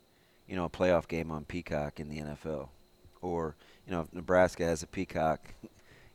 you 0.47 0.57
know, 0.57 0.64
a 0.64 0.71
playoff 0.71 1.09
game 1.09 1.30
on 1.30 1.45
Peacock 1.45 2.00
in 2.00 2.09
the 2.09 2.21
NFL, 2.21 2.68
or 3.21 3.54
you 3.87 3.92
know, 3.92 4.00
if 4.00 4.14
Nebraska 4.14 4.64
has 4.64 4.83
a 4.83 4.87
Peacock, 4.87 5.40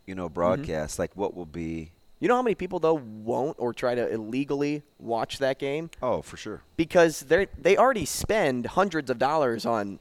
you 0.08 0.16
know, 0.16 0.28
broadcast. 0.28 0.98
Like, 0.98 1.16
what 1.16 1.36
will 1.36 1.46
be? 1.46 1.92
You 2.24 2.30
know 2.30 2.38
how 2.38 2.42
many 2.42 2.56
people 2.56 2.80
though 2.80 2.94
won't 2.94 3.58
or 3.60 3.74
try 3.74 3.96
to 3.96 4.08
illegally 4.08 4.84
watch 4.98 5.40
that 5.40 5.60
game 5.60 5.90
Oh, 6.02 6.22
for 6.22 6.38
sure. 6.38 6.62
because 6.78 7.20
they 7.20 7.48
they 7.60 7.76
already 7.76 8.06
spend 8.06 8.66
hundreds 8.66 9.10
of 9.10 9.20
dollars 9.20 9.66
on 9.66 10.00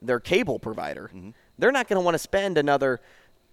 their 0.00 0.20
cable 0.20 0.58
provider. 0.58 1.10
Mm-hmm. 1.14 1.32
They're 1.58 1.70
not 1.70 1.86
going 1.86 2.00
to 2.00 2.00
want 2.00 2.14
to 2.14 2.18
spend 2.18 2.56
another 2.56 2.98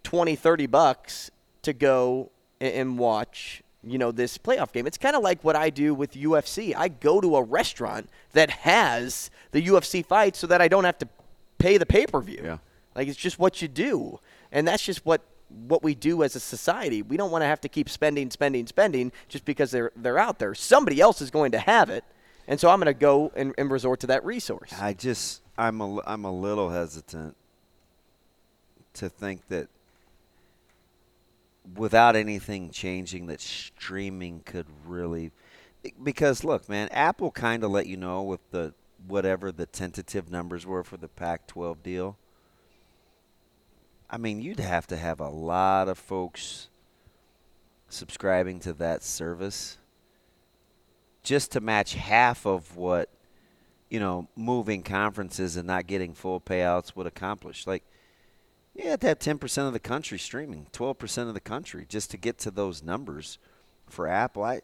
20, 0.03 0.37
30 0.37 0.67
bucks 0.67 1.31
to 1.63 1.73
go 1.73 2.31
and 2.61 2.97
watch, 2.97 3.61
you 3.83 3.97
know, 3.97 4.13
this 4.13 4.37
playoff 4.37 4.71
game. 4.71 4.87
It's 4.87 4.97
kind 4.97 5.17
of 5.17 5.21
like 5.21 5.43
what 5.43 5.57
I 5.57 5.69
do 5.69 5.93
with 5.93 6.13
UFC. 6.13 6.73
I 6.73 6.87
go 6.87 7.19
to 7.19 7.35
a 7.35 7.43
restaurant 7.43 8.09
that 8.31 8.49
has 8.51 9.29
the 9.51 9.61
UFC 9.61 10.05
fight 10.05 10.37
so 10.37 10.47
that 10.47 10.61
I 10.61 10.69
don't 10.69 10.85
have 10.85 10.97
to 10.99 11.09
pay 11.57 11.77
the 11.77 11.85
pay-per-view. 11.85 12.39
Yeah. 12.41 12.59
Like 12.95 13.09
it's 13.09 13.17
just 13.17 13.37
what 13.37 13.61
you 13.61 13.67
do. 13.67 14.21
And 14.49 14.65
that's 14.65 14.85
just 14.85 15.05
what 15.05 15.23
what 15.49 15.83
we 15.83 15.95
do 15.95 16.23
as 16.23 16.35
a 16.35 16.39
society. 16.39 17.01
We 17.01 17.17
don't 17.17 17.31
want 17.31 17.41
to 17.41 17.47
have 17.47 17.61
to 17.61 17.69
keep 17.69 17.89
spending, 17.89 18.29
spending, 18.31 18.67
spending 18.67 19.11
just 19.29 19.45
because 19.45 19.71
they're 19.71 19.91
they're 19.95 20.19
out 20.19 20.39
there. 20.39 20.53
Somebody 20.55 20.99
else 20.99 21.21
is 21.21 21.31
going 21.31 21.51
to 21.51 21.59
have 21.59 21.89
it. 21.89 22.03
And 22.47 22.59
so 22.59 22.69
I'm 22.69 22.79
going 22.79 22.93
to 22.93 22.99
go 22.99 23.31
and, 23.35 23.53
and 23.57 23.69
resort 23.69 23.99
to 24.01 24.07
that 24.07 24.23
resource. 24.23 24.73
I 24.79 24.93
just, 24.93 25.41
I'm 25.57 25.81
a, 25.81 26.01
I'm 26.07 26.23
a 26.23 26.31
little 26.31 26.69
hesitant 26.69 27.35
to 28.93 29.09
think 29.09 29.47
that 29.49 29.67
without 31.75 32.15
anything 32.15 32.69
changing, 32.69 33.27
that 33.27 33.41
streaming 33.41 34.41
could 34.45 34.65
really, 34.85 35.31
because 36.01 36.45
look, 36.45 36.69
man, 36.69 36.87
Apple 36.91 37.31
kind 37.31 37.63
of 37.63 37.71
let 37.71 37.85
you 37.87 37.97
know 37.97 38.23
with 38.23 38.39
the 38.51 38.73
whatever 39.05 39.51
the 39.51 39.65
tentative 39.65 40.31
numbers 40.31 40.65
were 40.65 40.83
for 40.83 40.97
the 40.97 41.07
Pac-12 41.07 41.83
deal. 41.83 42.17
I 44.09 44.17
mean, 44.17 44.41
you'd 44.41 44.59
have 44.59 44.87
to 44.87 44.97
have 44.97 45.19
a 45.19 45.29
lot 45.29 45.89
of 45.89 45.97
folks 45.97 46.69
subscribing 47.89 48.59
to 48.61 48.73
that 48.73 49.03
service 49.03 49.77
just 51.23 51.51
to 51.53 51.61
match 51.61 51.93
half 51.93 52.45
of 52.45 52.77
what 52.77 53.09
you 53.89 53.99
know 53.99 54.27
moving 54.35 54.83
conferences 54.83 55.57
and 55.57 55.67
not 55.67 55.87
getting 55.87 56.13
full 56.13 56.39
payouts 56.39 56.95
would 56.95 57.07
accomplish. 57.07 57.67
Like, 57.67 57.83
you 58.75 58.89
have 58.89 58.99
to 59.01 59.07
have 59.07 59.19
ten 59.19 59.37
percent 59.37 59.67
of 59.67 59.73
the 59.73 59.79
country 59.79 60.19
streaming, 60.19 60.67
twelve 60.71 60.97
percent 60.97 61.27
of 61.27 61.33
the 61.33 61.41
country 61.41 61.85
just 61.87 62.11
to 62.11 62.17
get 62.17 62.37
to 62.39 62.51
those 62.51 62.81
numbers 62.81 63.39
for 63.89 64.07
Apple. 64.07 64.43
I, 64.43 64.61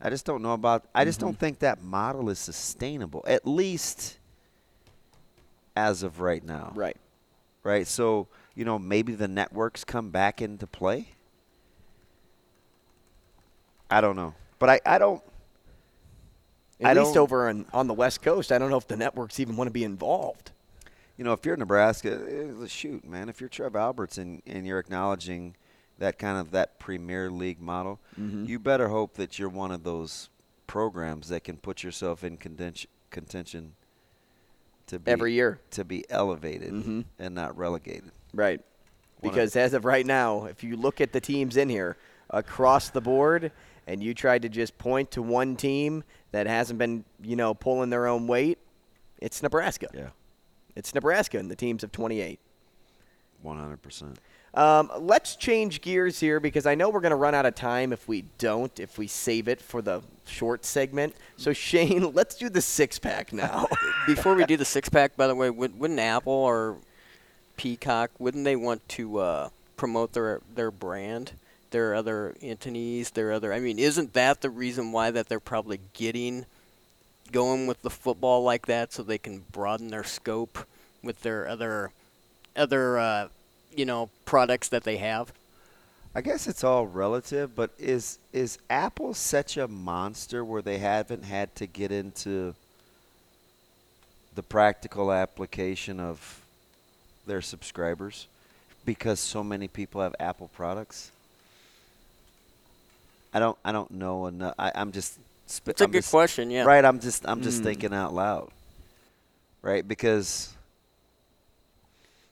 I 0.00 0.10
just 0.10 0.24
don't 0.24 0.42
know 0.42 0.54
about. 0.54 0.86
I 0.94 1.04
just 1.04 1.20
don't 1.20 1.32
mm-hmm. 1.32 1.38
think 1.38 1.58
that 1.60 1.82
model 1.82 2.30
is 2.30 2.38
sustainable. 2.38 3.24
At 3.28 3.46
least 3.46 4.18
as 5.76 6.02
of 6.02 6.20
right 6.20 6.44
now 6.44 6.72
Right. 6.74 6.96
right? 7.62 7.86
So, 7.86 8.26
you 8.54 8.64
know, 8.64 8.78
maybe 8.78 9.14
the 9.14 9.28
networks 9.28 9.84
come 9.84 10.10
back 10.10 10.40
into 10.42 10.66
play. 10.66 11.08
I 13.90 14.00
don't 14.00 14.16
know. 14.16 14.34
But 14.58 14.70
I, 14.70 14.80
I 14.86 14.98
don't 14.98 15.22
At 16.80 16.96
I 16.96 17.00
least 17.00 17.14
don't- 17.14 17.22
over 17.22 17.48
on, 17.48 17.66
on 17.72 17.86
the 17.86 17.94
West 17.94 18.22
Coast, 18.22 18.52
I 18.52 18.58
don't 18.58 18.70
know 18.70 18.76
if 18.76 18.86
the 18.88 18.96
networks 18.96 19.40
even 19.40 19.56
want 19.56 19.68
to 19.68 19.72
be 19.72 19.84
involved. 19.84 20.50
you 21.16 21.24
know, 21.24 21.32
if 21.32 21.44
you're 21.44 21.56
Nebraska, 21.56 22.20
eh, 22.30 22.66
shoot, 22.66 23.04
man, 23.06 23.28
if 23.28 23.40
you're 23.40 23.48
Trev 23.48 23.76
Alberts 23.76 24.16
and, 24.18 24.42
and 24.46 24.66
you're 24.66 24.78
acknowledging 24.78 25.54
that 25.98 26.18
kind 26.18 26.38
of 26.38 26.50
that 26.52 26.78
Premier 26.78 27.30
League 27.30 27.60
model, 27.60 27.98
Mm-hmm. 28.18 28.44
you 28.46 28.58
better 28.58 28.88
hope 28.88 29.14
that 29.14 29.38
you're 29.38 29.48
one 29.50 29.70
of 29.70 29.82
those 29.84 30.28
programs 30.66 31.28
that 31.28 31.44
can 31.44 31.56
put 31.56 31.82
yourself 31.82 32.22
in 32.24 32.36
contention, 32.36 32.88
contention 33.10 33.72
to 34.86 34.98
be 34.98 35.10
Every 35.10 35.32
year. 35.32 35.58
to 35.72 35.84
be 35.84 36.04
elevated 36.10 36.72
Mhm. 36.72 37.04
and 37.18 37.34
not 37.34 37.56
relegated. 37.56 38.12
Right. 38.32 38.60
One 39.20 39.30
of- 39.30 39.34
Because 39.34 39.56
as 39.56 39.74
of 39.74 39.84
right 39.84 40.06
now, 40.06 40.44
if 40.46 40.62
you 40.64 40.76
look 40.76 41.00
at 41.00 41.12
the 41.12 41.20
teams 41.20 41.56
in 41.56 41.68
here 41.68 41.96
across 42.30 42.90
the 42.90 43.00
board 43.00 43.52
and 43.86 44.02
you 44.02 44.14
tried 44.14 44.42
to 44.42 44.48
just 44.48 44.78
point 44.78 45.10
to 45.12 45.22
one 45.22 45.56
team 45.56 46.04
that 46.32 46.46
hasn't 46.46 46.78
been, 46.78 47.04
you 47.22 47.36
know, 47.36 47.54
pulling 47.54 47.90
their 47.90 48.06
own 48.06 48.26
weight, 48.26 48.58
it's 49.18 49.42
Nebraska. 49.42 49.88
Yeah, 49.92 50.10
It's 50.76 50.94
Nebraska 50.94 51.38
and 51.38 51.50
the 51.50 51.56
teams 51.56 51.82
of 51.84 51.92
28. 51.92 52.38
100%. 53.44 54.16
Um, 54.52 54.90
let's 54.98 55.36
change 55.36 55.80
gears 55.80 56.18
here 56.18 56.40
because 56.40 56.66
I 56.66 56.74
know 56.74 56.90
we're 56.90 57.00
going 57.00 57.10
to 57.10 57.16
run 57.16 57.34
out 57.36 57.46
of 57.46 57.54
time 57.54 57.92
if 57.92 58.08
we 58.08 58.22
don't, 58.38 58.80
if 58.80 58.98
we 58.98 59.06
save 59.06 59.46
it 59.46 59.60
for 59.60 59.80
the 59.80 60.02
short 60.26 60.64
segment. 60.64 61.14
So, 61.36 61.52
Shane, 61.52 62.12
let's 62.14 62.34
do 62.34 62.48
the 62.48 62.60
six 62.60 62.98
pack 62.98 63.32
now. 63.32 63.68
Before 64.06 64.34
we 64.34 64.44
do 64.44 64.56
the 64.56 64.64
six 64.64 64.88
pack, 64.88 65.16
by 65.16 65.28
the 65.28 65.34
way, 65.36 65.50
would, 65.50 65.78
wouldn't 65.78 66.00
Apple 66.00 66.32
or 66.32 66.78
Peacock 67.60 68.10
wouldn't 68.18 68.44
they 68.44 68.56
want 68.56 68.88
to 68.88 69.18
uh, 69.18 69.48
promote 69.76 70.14
their 70.14 70.40
their 70.54 70.70
brand, 70.70 71.32
their 71.72 71.94
other 71.94 72.34
entities, 72.40 73.10
their 73.10 73.32
other? 73.32 73.52
I 73.52 73.60
mean, 73.60 73.78
isn't 73.78 74.14
that 74.14 74.40
the 74.40 74.48
reason 74.48 74.92
why 74.92 75.10
that 75.10 75.28
they're 75.28 75.40
probably 75.40 75.78
getting 75.92 76.46
going 77.30 77.66
with 77.66 77.82
the 77.82 77.90
football 77.90 78.42
like 78.42 78.64
that, 78.64 78.94
so 78.94 79.02
they 79.02 79.18
can 79.18 79.44
broaden 79.52 79.88
their 79.88 80.04
scope 80.04 80.66
with 81.02 81.20
their 81.20 81.46
other 81.46 81.92
other 82.56 82.98
uh, 82.98 83.28
you 83.76 83.84
know 83.84 84.08
products 84.24 84.70
that 84.70 84.84
they 84.84 84.96
have? 84.96 85.30
I 86.14 86.22
guess 86.22 86.46
it's 86.46 86.64
all 86.64 86.86
relative, 86.86 87.54
but 87.54 87.72
is 87.78 88.18
is 88.32 88.56
Apple 88.70 89.12
such 89.12 89.58
a 89.58 89.68
monster 89.68 90.42
where 90.42 90.62
they 90.62 90.78
haven't 90.78 91.26
had 91.26 91.54
to 91.56 91.66
get 91.66 91.92
into 91.92 92.54
the 94.34 94.42
practical 94.42 95.12
application 95.12 96.00
of 96.00 96.39
their 97.26 97.40
subscribers 97.42 98.26
because 98.84 99.20
so 99.20 99.42
many 99.44 99.68
people 99.68 100.00
have 100.00 100.14
Apple 100.20 100.48
products? 100.54 101.10
I 103.32 103.38
don't 103.38 103.56
I 103.64 103.72
don't 103.72 103.90
know 103.92 104.26
enough. 104.26 104.54
I, 104.58 104.72
I'm 104.74 104.92
just 104.92 105.18
sp- 105.46 105.68
It's 105.70 105.80
a 105.80 105.84
I'm 105.84 105.90
good 105.90 105.98
just- 105.98 106.10
question, 106.10 106.50
yeah. 106.50 106.64
Right, 106.64 106.84
I'm 106.84 107.00
just 107.00 107.26
I'm 107.28 107.42
just 107.42 107.60
Mm. 107.60 107.64
thinking 107.64 107.94
out 107.94 108.12
loud. 108.12 108.50
Right? 109.62 109.86
Because 109.86 110.52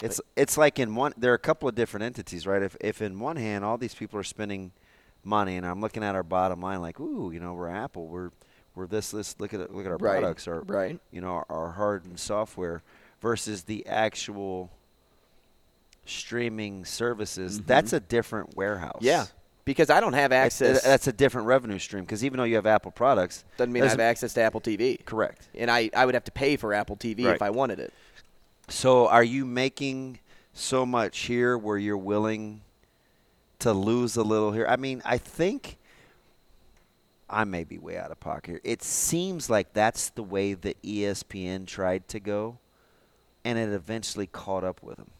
it's 0.03 0.21
it's 0.37 0.57
like 0.57 0.79
in 0.79 0.95
one 0.95 1.13
there 1.17 1.33
are 1.33 1.37
a 1.37 1.39
couple 1.39 1.69
of 1.69 1.75
different 1.75 2.05
entities, 2.05 2.47
right? 2.47 2.63
If 2.63 2.77
if 2.81 3.03
in 3.03 3.19
one 3.21 3.37
hand 3.37 3.65
all 3.65 3.79
these 3.79 3.95
people 3.95 4.19
are 4.19 4.25
spending 4.25 4.73
money 5.25 5.57
and 5.57 5.67
I'm 5.67 5.81
looking 5.81 6.03
at 6.03 6.15
our 6.15 6.23
bottom 6.23 6.61
line 6.61 6.81
like, 6.81 6.99
ooh, 7.01 7.31
you 7.33 7.41
know, 7.41 7.55
we're 7.55 7.69
Apple, 7.69 8.07
we're 8.07 8.31
we're 8.75 8.87
this 8.87 9.11
this 9.11 9.39
look 9.39 9.53
at 9.55 9.73
look 9.75 9.85
at 9.87 9.93
our 9.93 9.99
Right, 9.99 10.21
products 10.21 10.49
our 10.49 10.61
right. 10.61 10.99
you 11.13 11.21
know, 11.21 11.29
our, 11.29 11.47
our 11.49 11.71
hardened 11.73 12.19
software 12.19 12.83
versus 13.21 13.65
the 13.65 13.87
actual 13.87 14.71
streaming 16.11 16.85
services. 16.85 17.61
That's 17.61 17.93
a 17.93 18.01
different 18.01 18.57
warehouse. 18.57 18.97
Mm-hmm. 18.97 19.05
yeah. 19.07 19.27
Because 19.65 19.91
I 19.91 20.01
don't 20.01 20.15
have 20.15 20.33
access. 20.33 20.83
That's 20.83 21.09
a 21.09 21.13
different 21.13 21.47
revenue 21.47 21.79
stream 21.79 22.03
because 22.05 22.25
even 22.25 22.39
though 22.39 22.45
you 22.45 22.55
have 22.55 22.65
Apple 22.67 22.91
products, 22.91 23.45
doesn't 23.59 23.71
mean 23.71 23.83
I 23.83 23.89
have 23.89 24.01
access 24.01 24.33
to 24.35 24.41
Apple 24.41 24.63
TV. 24.63 25.05
correct. 25.05 25.47
And 25.55 25.71
I, 25.71 25.91
I 25.95 26.07
would 26.07 26.15
have 26.15 26.25
to 26.25 26.31
pay 26.33 26.57
for 26.57 26.73
Apple 26.73 26.97
TV 26.97 27.27
Right. 27.27 27.35
if 27.35 27.43
I 27.43 27.51
wanted 27.51 27.79
it. 27.79 27.93
So 28.69 29.09
are 29.09 29.23
you 29.25 29.45
making 29.45 30.21
so 30.55 30.87
much 30.87 31.19
here 31.21 31.59
where 31.59 31.77
you're 31.77 31.99
willing 31.99 32.63
to 33.59 33.75
lose 33.75 34.17
a 34.17 34.23
little 34.23 34.53
here? 34.53 34.67
I 34.67 34.77
mean, 34.77 35.03
I 35.05 35.19
think 35.19 35.77
I 37.29 37.45
may 37.45 37.65
be 37.65 37.77
way 37.77 37.99
out 37.99 38.11
of 38.11 38.19
pocket. 38.21 38.47
here. 38.53 38.61
It 38.65 38.83
seems 38.83 39.51
like 39.51 39.75
that's 39.75 40.09
the 40.11 40.23
way 40.23 40.55
that 40.55 40.81
ESPN 40.83 41.67
tried 41.67 42.09
to 42.09 42.21
go, 42.21 42.57
and 43.45 43.59
it 43.59 43.69
eventually 43.69 44.27
caught 44.27 44.65
up 44.65 44.83
with 44.83 44.97
them, 44.97 45.11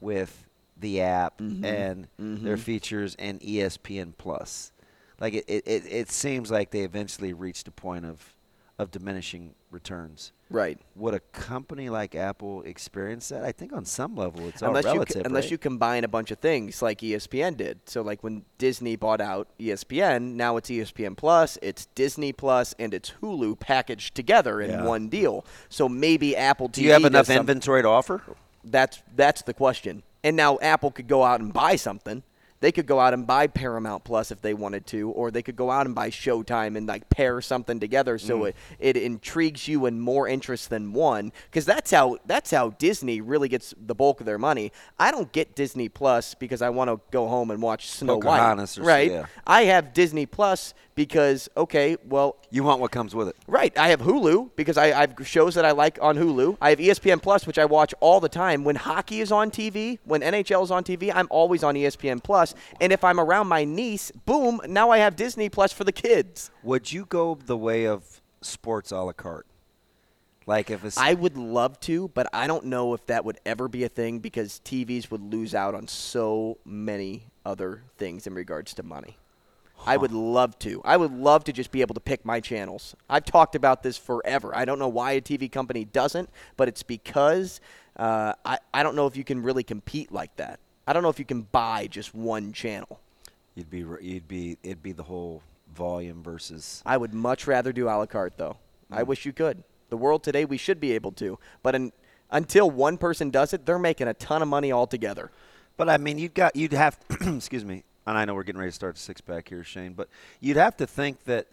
with 0.00 0.46
the 0.78 1.00
app 1.02 1.38
Mm-hmm. 1.38 1.64
and 1.64 2.08
their 2.18 2.56
features 2.56 3.14
and 3.18 3.40
ESPN 3.40 4.12
Plus. 4.16 4.72
Like 5.20 5.34
it, 5.34 5.44
it, 5.46 5.62
it, 5.66 6.10
seems 6.10 6.50
like 6.50 6.70
they 6.70 6.80
eventually 6.80 7.34
reached 7.34 7.68
a 7.68 7.70
point 7.70 8.06
of, 8.06 8.34
of 8.78 8.90
diminishing 8.90 9.54
returns. 9.70 10.32
Right. 10.48 10.78
Would 10.96 11.12
a 11.12 11.20
company 11.20 11.90
like 11.90 12.14
Apple 12.14 12.62
experience 12.62 13.28
that? 13.28 13.44
I 13.44 13.52
think 13.52 13.74
on 13.74 13.84
some 13.84 14.16
level 14.16 14.48
it's 14.48 14.62
all 14.62 14.70
unless 14.70 14.84
you 14.86 14.92
relative. 14.92 15.16
c- 15.16 15.22
unless 15.26 15.44
right? 15.44 15.50
you 15.52 15.58
combine 15.58 16.04
a 16.04 16.08
bunch 16.08 16.30
of 16.30 16.38
things 16.38 16.80
like 16.80 17.00
ESPN 17.02 17.58
did. 17.58 17.80
So 17.84 18.00
like 18.00 18.24
when 18.24 18.46
Disney 18.56 18.96
bought 18.96 19.20
out 19.20 19.48
ESPN, 19.60 20.32
now 20.36 20.56
it's 20.56 20.70
ESPN 20.70 21.14
Plus, 21.16 21.58
it's 21.60 21.84
Disney 21.94 22.32
Plus, 22.32 22.74
and 22.78 22.94
it's 22.94 23.12
Hulu 23.20 23.60
packaged 23.60 24.14
together 24.14 24.62
in 24.62 24.70
Yeah. 24.70 24.84
one 24.84 25.08
deal. 25.08 25.44
So 25.68 25.86
maybe 25.88 26.34
Apple 26.34 26.68
TV 26.70 26.72
Do 26.72 26.82
you 26.84 26.92
have 26.92 27.04
enough 27.04 27.28
inventory 27.28 27.82
to 27.82 27.88
offer? 27.88 28.22
That's 28.64 29.02
that's 29.16 29.42
the 29.42 29.54
question. 29.54 30.02
And 30.22 30.36
now 30.36 30.58
Apple 30.60 30.90
could 30.90 31.08
go 31.08 31.24
out 31.24 31.40
and 31.40 31.52
buy 31.52 31.76
something. 31.76 32.22
They 32.60 32.72
could 32.72 32.86
go 32.86 33.00
out 33.00 33.14
and 33.14 33.26
buy 33.26 33.46
Paramount 33.46 34.04
Plus 34.04 34.30
if 34.30 34.42
they 34.42 34.54
wanted 34.54 34.86
to, 34.88 35.10
or 35.10 35.30
they 35.30 35.42
could 35.42 35.56
go 35.56 35.70
out 35.70 35.86
and 35.86 35.94
buy 35.94 36.10
Showtime 36.10 36.76
and 36.76 36.86
like 36.86 37.08
pair 37.08 37.40
something 37.40 37.80
together 37.80 38.18
so 38.18 38.40
mm. 38.40 38.48
it, 38.48 38.56
it 38.78 38.96
intrigues 38.96 39.66
you 39.66 39.86
in 39.86 39.98
more 39.98 40.28
interest 40.28 40.68
than 40.70 40.92
one. 40.92 41.32
Because 41.46 41.64
that's 41.64 41.90
how 41.90 42.18
that's 42.26 42.50
how 42.50 42.70
Disney 42.70 43.20
really 43.20 43.48
gets 43.48 43.74
the 43.78 43.94
bulk 43.94 44.20
of 44.20 44.26
their 44.26 44.38
money. 44.38 44.72
I 44.98 45.10
don't 45.10 45.32
get 45.32 45.54
Disney 45.54 45.88
Plus 45.88 46.34
because 46.34 46.60
I 46.62 46.70
want 46.70 46.90
to 46.90 47.00
go 47.10 47.28
home 47.28 47.50
and 47.50 47.62
watch 47.62 47.88
Snow 47.88 48.20
Pocahontas 48.20 48.78
or 48.78 48.82
White, 48.82 48.88
right? 48.88 49.10
yeah. 49.10 49.26
I 49.46 49.62
have 49.62 49.94
Disney 49.94 50.26
Plus 50.26 50.74
because 51.00 51.48
okay, 51.56 51.96
well, 52.06 52.36
You 52.50 52.62
want 52.62 52.82
what 52.82 52.90
comes 52.90 53.14
with 53.14 53.28
it. 53.28 53.36
Right. 53.46 53.76
I 53.78 53.88
have 53.88 54.00
Hulu 54.00 54.50
because 54.54 54.76
I, 54.76 54.86
I 54.86 55.00
have 55.00 55.14
shows 55.26 55.54
that 55.54 55.64
I 55.64 55.70
like 55.70 55.98
on 56.02 56.18
Hulu. 56.18 56.58
I 56.60 56.70
have 56.70 56.78
ESPN 56.78 57.22
Plus, 57.22 57.46
which 57.46 57.58
I 57.58 57.64
watch 57.64 57.94
all 58.00 58.20
the 58.20 58.28
time. 58.28 58.64
When 58.64 58.76
hockey 58.76 59.20
is 59.22 59.32
on 59.32 59.50
TV, 59.50 59.98
when 60.04 60.20
NHL 60.20 60.62
is 60.62 60.70
on 60.70 60.84
TV, 60.84 61.10
I'm 61.14 61.26
always 61.30 61.64
on 61.64 61.74
ESPN 61.74 62.22
Plus. 62.22 62.49
And 62.80 62.92
if 62.92 63.04
I'm 63.04 63.20
around 63.20 63.48
my 63.48 63.64
niece, 63.64 64.10
boom, 64.24 64.60
now 64.68 64.90
I 64.90 64.98
have 64.98 65.16
Disney 65.16 65.48
Plus 65.48 65.72
for 65.72 65.84
the 65.84 65.92
kids. 65.92 66.50
Would 66.62 66.92
you 66.92 67.04
go 67.06 67.38
the 67.46 67.56
way 67.56 67.86
of 67.86 68.20
sports 68.40 68.90
a 68.92 69.00
la 69.00 69.12
carte? 69.12 69.46
Like 70.46 70.70
if 70.70 70.84
it's 70.84 70.96
I 70.96 71.14
would 71.14 71.36
love 71.36 71.78
to, 71.80 72.08
but 72.08 72.26
I 72.32 72.46
don't 72.46 72.64
know 72.64 72.94
if 72.94 73.06
that 73.06 73.24
would 73.24 73.38
ever 73.46 73.68
be 73.68 73.84
a 73.84 73.88
thing 73.88 74.18
because 74.18 74.60
TVs 74.64 75.10
would 75.10 75.22
lose 75.22 75.54
out 75.54 75.74
on 75.74 75.86
so 75.86 76.58
many 76.64 77.26
other 77.44 77.84
things 77.98 78.26
in 78.26 78.34
regards 78.34 78.74
to 78.74 78.82
money. 78.82 79.16
I 79.86 79.96
would 79.96 80.12
love 80.12 80.58
to. 80.60 80.82
I 80.84 80.96
would 80.96 81.12
love 81.12 81.44
to 81.44 81.52
just 81.52 81.70
be 81.70 81.80
able 81.80 81.94
to 81.94 82.00
pick 82.00 82.24
my 82.24 82.40
channels. 82.40 82.94
I've 83.08 83.24
talked 83.24 83.54
about 83.54 83.82
this 83.82 83.96
forever. 83.96 84.54
I 84.54 84.64
don't 84.64 84.78
know 84.78 84.88
why 84.88 85.12
a 85.12 85.20
TV 85.20 85.50
company 85.50 85.84
doesn't, 85.84 86.28
but 86.56 86.68
it's 86.68 86.82
because 86.82 87.60
uh, 87.96 88.34
I, 88.44 88.58
I 88.74 88.82
don't 88.82 88.94
know 88.94 89.06
if 89.06 89.16
you 89.16 89.24
can 89.24 89.42
really 89.42 89.62
compete 89.62 90.12
like 90.12 90.34
that. 90.36 90.60
I 90.86 90.92
don't 90.92 91.02
know 91.02 91.08
if 91.08 91.18
you 91.18 91.24
can 91.24 91.42
buy 91.42 91.86
just 91.86 92.14
one 92.14 92.52
channel. 92.52 93.00
you'd 93.54 93.70
be 93.70 93.84
you'd 94.00 94.28
be 94.28 94.58
it'd 94.62 94.82
be 94.82 94.92
the 94.92 95.04
whole 95.04 95.42
volume 95.74 96.22
versus 96.22 96.82
I 96.84 96.96
would 96.96 97.14
much 97.14 97.46
rather 97.46 97.72
do 97.72 97.86
a 97.86 97.94
la 97.96 98.06
carte, 98.06 98.36
though. 98.36 98.56
I 98.90 99.02
mm. 99.02 99.06
wish 99.06 99.24
you 99.24 99.32
could. 99.32 99.62
The 99.88 99.96
world 99.96 100.22
today, 100.22 100.44
we 100.44 100.56
should 100.56 100.80
be 100.80 100.92
able 100.92 101.12
to. 101.12 101.38
But 101.62 101.74
in, 101.74 101.92
until 102.30 102.70
one 102.70 102.96
person 102.96 103.30
does 103.30 103.52
it, 103.52 103.66
they're 103.66 103.78
making 103.78 104.08
a 104.08 104.14
ton 104.14 104.42
of 104.42 104.48
money 104.48 104.72
altogether. 104.72 105.30
But 105.76 105.88
I 105.88 105.96
mean, 105.96 106.18
you'd 106.18 106.34
got 106.34 106.56
you'd 106.56 106.72
have 106.72 106.98
excuse 107.20 107.64
me, 107.64 107.84
and 108.06 108.18
I 108.18 108.24
know 108.24 108.34
we're 108.34 108.44
getting 108.44 108.60
ready 108.60 108.70
to 108.70 108.74
start 108.74 108.94
the 108.94 109.00
six 109.00 109.20
pack 109.20 109.48
here, 109.48 109.64
Shane. 109.64 109.92
But 109.92 110.08
you'd 110.40 110.56
have 110.56 110.76
to 110.78 110.86
think 110.86 111.24
that 111.24 111.46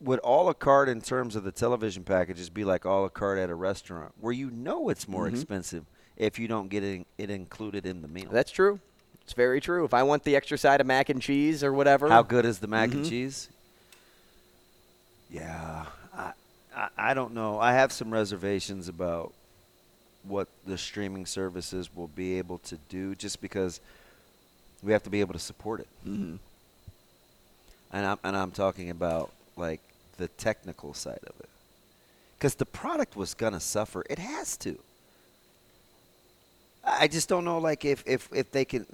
would 0.00 0.20
a 0.22 0.30
la 0.30 0.52
carte 0.52 0.88
in 0.88 1.00
terms 1.00 1.34
of 1.36 1.44
the 1.44 1.52
television 1.52 2.04
packages 2.04 2.50
be 2.50 2.64
like 2.64 2.84
a 2.84 2.90
la 2.90 3.08
carte 3.08 3.38
at 3.38 3.50
a 3.50 3.54
restaurant, 3.54 4.12
where 4.20 4.32
you 4.32 4.50
know 4.50 4.88
it's 4.88 5.08
more 5.08 5.26
mm-hmm. 5.26 5.34
expensive 5.34 5.84
if 6.18 6.38
you 6.38 6.46
don't 6.48 6.68
get 6.68 6.82
it, 6.84 7.06
it 7.16 7.30
included 7.30 7.86
in 7.86 8.02
the 8.02 8.08
meal. 8.08 8.28
That's 8.30 8.50
true. 8.50 8.80
It's 9.22 9.32
very 9.32 9.60
true. 9.60 9.84
If 9.84 9.94
I 9.94 10.02
want 10.02 10.24
the 10.24 10.36
extra 10.36 10.58
side 10.58 10.80
of 10.80 10.86
mac 10.86 11.08
and 11.08 11.22
cheese 11.22 11.62
or 11.64 11.72
whatever, 11.72 12.08
How 12.10 12.22
good 12.22 12.44
is 12.44 12.58
the 12.58 12.66
mac 12.66 12.90
Mm-hmm. 12.90 12.98
and 12.98 13.08
cheese? 13.08 13.48
Yeah, 15.30 15.86
I, 16.16 16.32
I 16.76 16.88
I 16.96 17.14
don't 17.14 17.34
know. 17.34 17.58
I 17.58 17.72
have 17.72 17.92
some 17.92 18.10
reservations 18.10 18.88
about 18.88 19.32
what 20.24 20.48
the 20.66 20.76
streaming 20.78 21.26
services 21.26 21.94
will 21.94 22.08
be 22.08 22.38
able 22.38 22.58
to 22.58 22.76
do, 22.88 23.14
just 23.14 23.40
because 23.40 23.80
we 24.82 24.92
have 24.92 25.02
to 25.02 25.10
be 25.10 25.20
able 25.20 25.34
to 25.34 25.38
support 25.38 25.80
it. 25.80 25.88
Mm-hmm. 26.06 26.36
And 27.92 28.06
I'm 28.06 28.18
and 28.24 28.36
I'm 28.36 28.50
talking 28.50 28.90
about 28.90 29.30
like 29.56 29.80
the 30.16 30.28
technical 30.28 30.94
side 30.94 31.20
of 31.26 31.34
it, 31.40 31.48
because 32.38 32.54
the 32.54 32.66
product 32.66 33.14
was 33.16 33.34
gonna 33.34 33.60
suffer. 33.60 34.04
It 34.08 34.18
has 34.18 34.56
to. 34.58 34.78
I 36.88 37.08
just 37.08 37.28
don't 37.28 37.44
know, 37.44 37.58
like 37.58 37.84
if 37.84 38.02
if 38.06 38.28
if 38.32 38.50
they 38.50 38.64
can, 38.64 38.86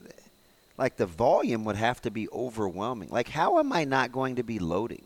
like 0.78 0.96
the 0.96 1.06
volume 1.06 1.64
would 1.64 1.76
have 1.76 2.00
to 2.02 2.10
be 2.10 2.28
overwhelming. 2.30 3.08
Like, 3.10 3.28
how 3.28 3.58
am 3.58 3.72
I 3.72 3.84
not 3.84 4.12
going 4.12 4.36
to 4.36 4.42
be 4.42 4.58
loading? 4.58 5.04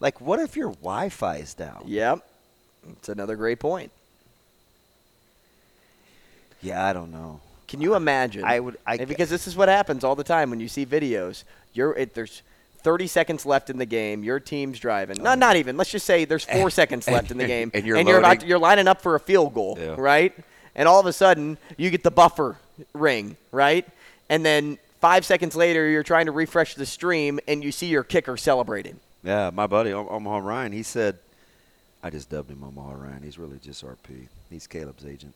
Like, 0.00 0.20
what 0.20 0.38
if 0.40 0.56
your 0.56 0.70
Wi-Fi 0.72 1.36
is 1.36 1.54
down? 1.54 1.84
Yep. 1.86 2.26
It's 2.92 3.08
another 3.08 3.36
great 3.36 3.58
point. 3.60 3.90
Yeah, 6.60 6.84
I 6.84 6.92
don't 6.92 7.12
know. 7.12 7.40
Can 7.68 7.80
you 7.80 7.94
imagine? 7.94 8.44
I 8.44 8.60
would- 8.60 8.78
I 8.86 8.96
because 8.98 9.30
this 9.30 9.46
is 9.46 9.56
what 9.56 9.68
happens 9.68 10.04
all 10.04 10.14
the 10.14 10.24
time 10.24 10.50
when 10.50 10.60
you 10.60 10.68
see 10.68 10.84
videos. 10.86 11.44
You're 11.72 11.94
it, 11.96 12.14
there's 12.14 12.42
30 12.82 13.06
seconds 13.06 13.46
left 13.46 13.70
in 13.70 13.78
the 13.78 13.86
game. 13.86 14.22
Your 14.22 14.38
team's 14.38 14.78
driving. 14.78 15.16
No, 15.22 15.34
not 15.34 15.56
even. 15.56 15.76
Let's 15.76 15.90
just 15.90 16.06
say 16.06 16.24
there's 16.24 16.44
four 16.44 16.70
seconds 16.80 17.08
left 17.08 17.30
in 17.30 17.38
the 17.38 17.46
game, 17.46 17.70
and 17.74 17.86
you're 17.86 17.96
and 17.96 18.08
about 18.08 18.22
loading. 18.22 18.40
to, 18.40 18.46
you're 18.46 18.58
lining 18.58 18.86
up 18.88 19.00
for 19.00 19.14
a 19.14 19.20
field 19.20 19.54
goal, 19.54 19.78
Yeah. 19.80 19.94
right? 19.98 20.32
And 20.76 20.88
all 20.88 21.00
of 21.00 21.06
a 21.06 21.12
sudden 21.12 21.58
you 21.76 21.90
get 21.90 22.02
the 22.02 22.10
buffer 22.10 22.56
ring, 22.92 23.36
right? 23.52 23.86
And 24.28 24.44
then 24.44 24.78
five 25.00 25.24
seconds 25.24 25.54
later 25.54 25.88
you're 25.88 26.02
trying 26.02 26.26
to 26.26 26.32
refresh 26.32 26.74
the 26.74 26.86
stream 26.86 27.40
and 27.46 27.62
you 27.62 27.72
see 27.72 27.86
your 27.86 28.04
kicker 28.04 28.36
celebrating. 28.36 28.98
Yeah, 29.22 29.50
my 29.52 29.66
buddy 29.66 29.92
Omaha 29.92 30.38
Ryan, 30.38 30.72
he 30.72 30.82
said, 30.82 31.18
I 32.02 32.10
just 32.10 32.28
dubbed 32.28 32.50
him 32.50 32.62
Omaha 32.62 32.92
Ryan. 32.92 33.22
He's 33.22 33.38
really 33.38 33.58
just 33.62 33.84
RP. 33.84 34.28
He's 34.50 34.66
Caleb's 34.66 35.06
agent. 35.06 35.34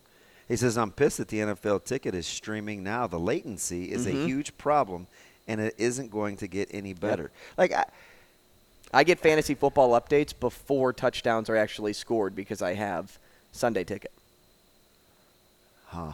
He 0.49 0.57
says, 0.57 0.77
I'm 0.79 0.91
pissed 0.91 1.19
that 1.19 1.29
the 1.29 1.39
NFL 1.39 1.85
ticket 1.85 2.15
is 2.15 2.27
streaming 2.27 2.83
now. 2.83 3.07
The 3.07 3.19
latency 3.19 3.93
is 3.93 4.07
a 4.07 4.11
mm-hmm. 4.11 4.27
huge 4.27 4.57
problem, 4.57 5.07
and 5.47 5.61
it 5.61 5.75
isn't 5.79 6.11
going 6.11 6.39
to 6.39 6.49
get 6.49 6.69
any 6.73 6.95
better. 6.95 7.31
Like, 7.57 7.73
I, 7.73 7.85
I 8.93 9.05
get 9.05 9.19
fantasy 9.19 9.55
football 9.55 9.99
updates 9.99 10.33
before 10.39 10.93
touchdowns 10.95 11.51
are 11.51 11.57
actually 11.57 11.93
scored 11.93 12.35
because 12.35 12.63
I 12.63 12.75
have 12.75 13.19
Sunday 13.53 13.85
ticket. 13.85 14.11
Huh. 15.89 16.13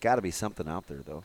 Got 0.00 0.16
to 0.16 0.22
be 0.22 0.30
something 0.30 0.68
out 0.68 0.86
there, 0.88 0.98
though. 1.06 1.24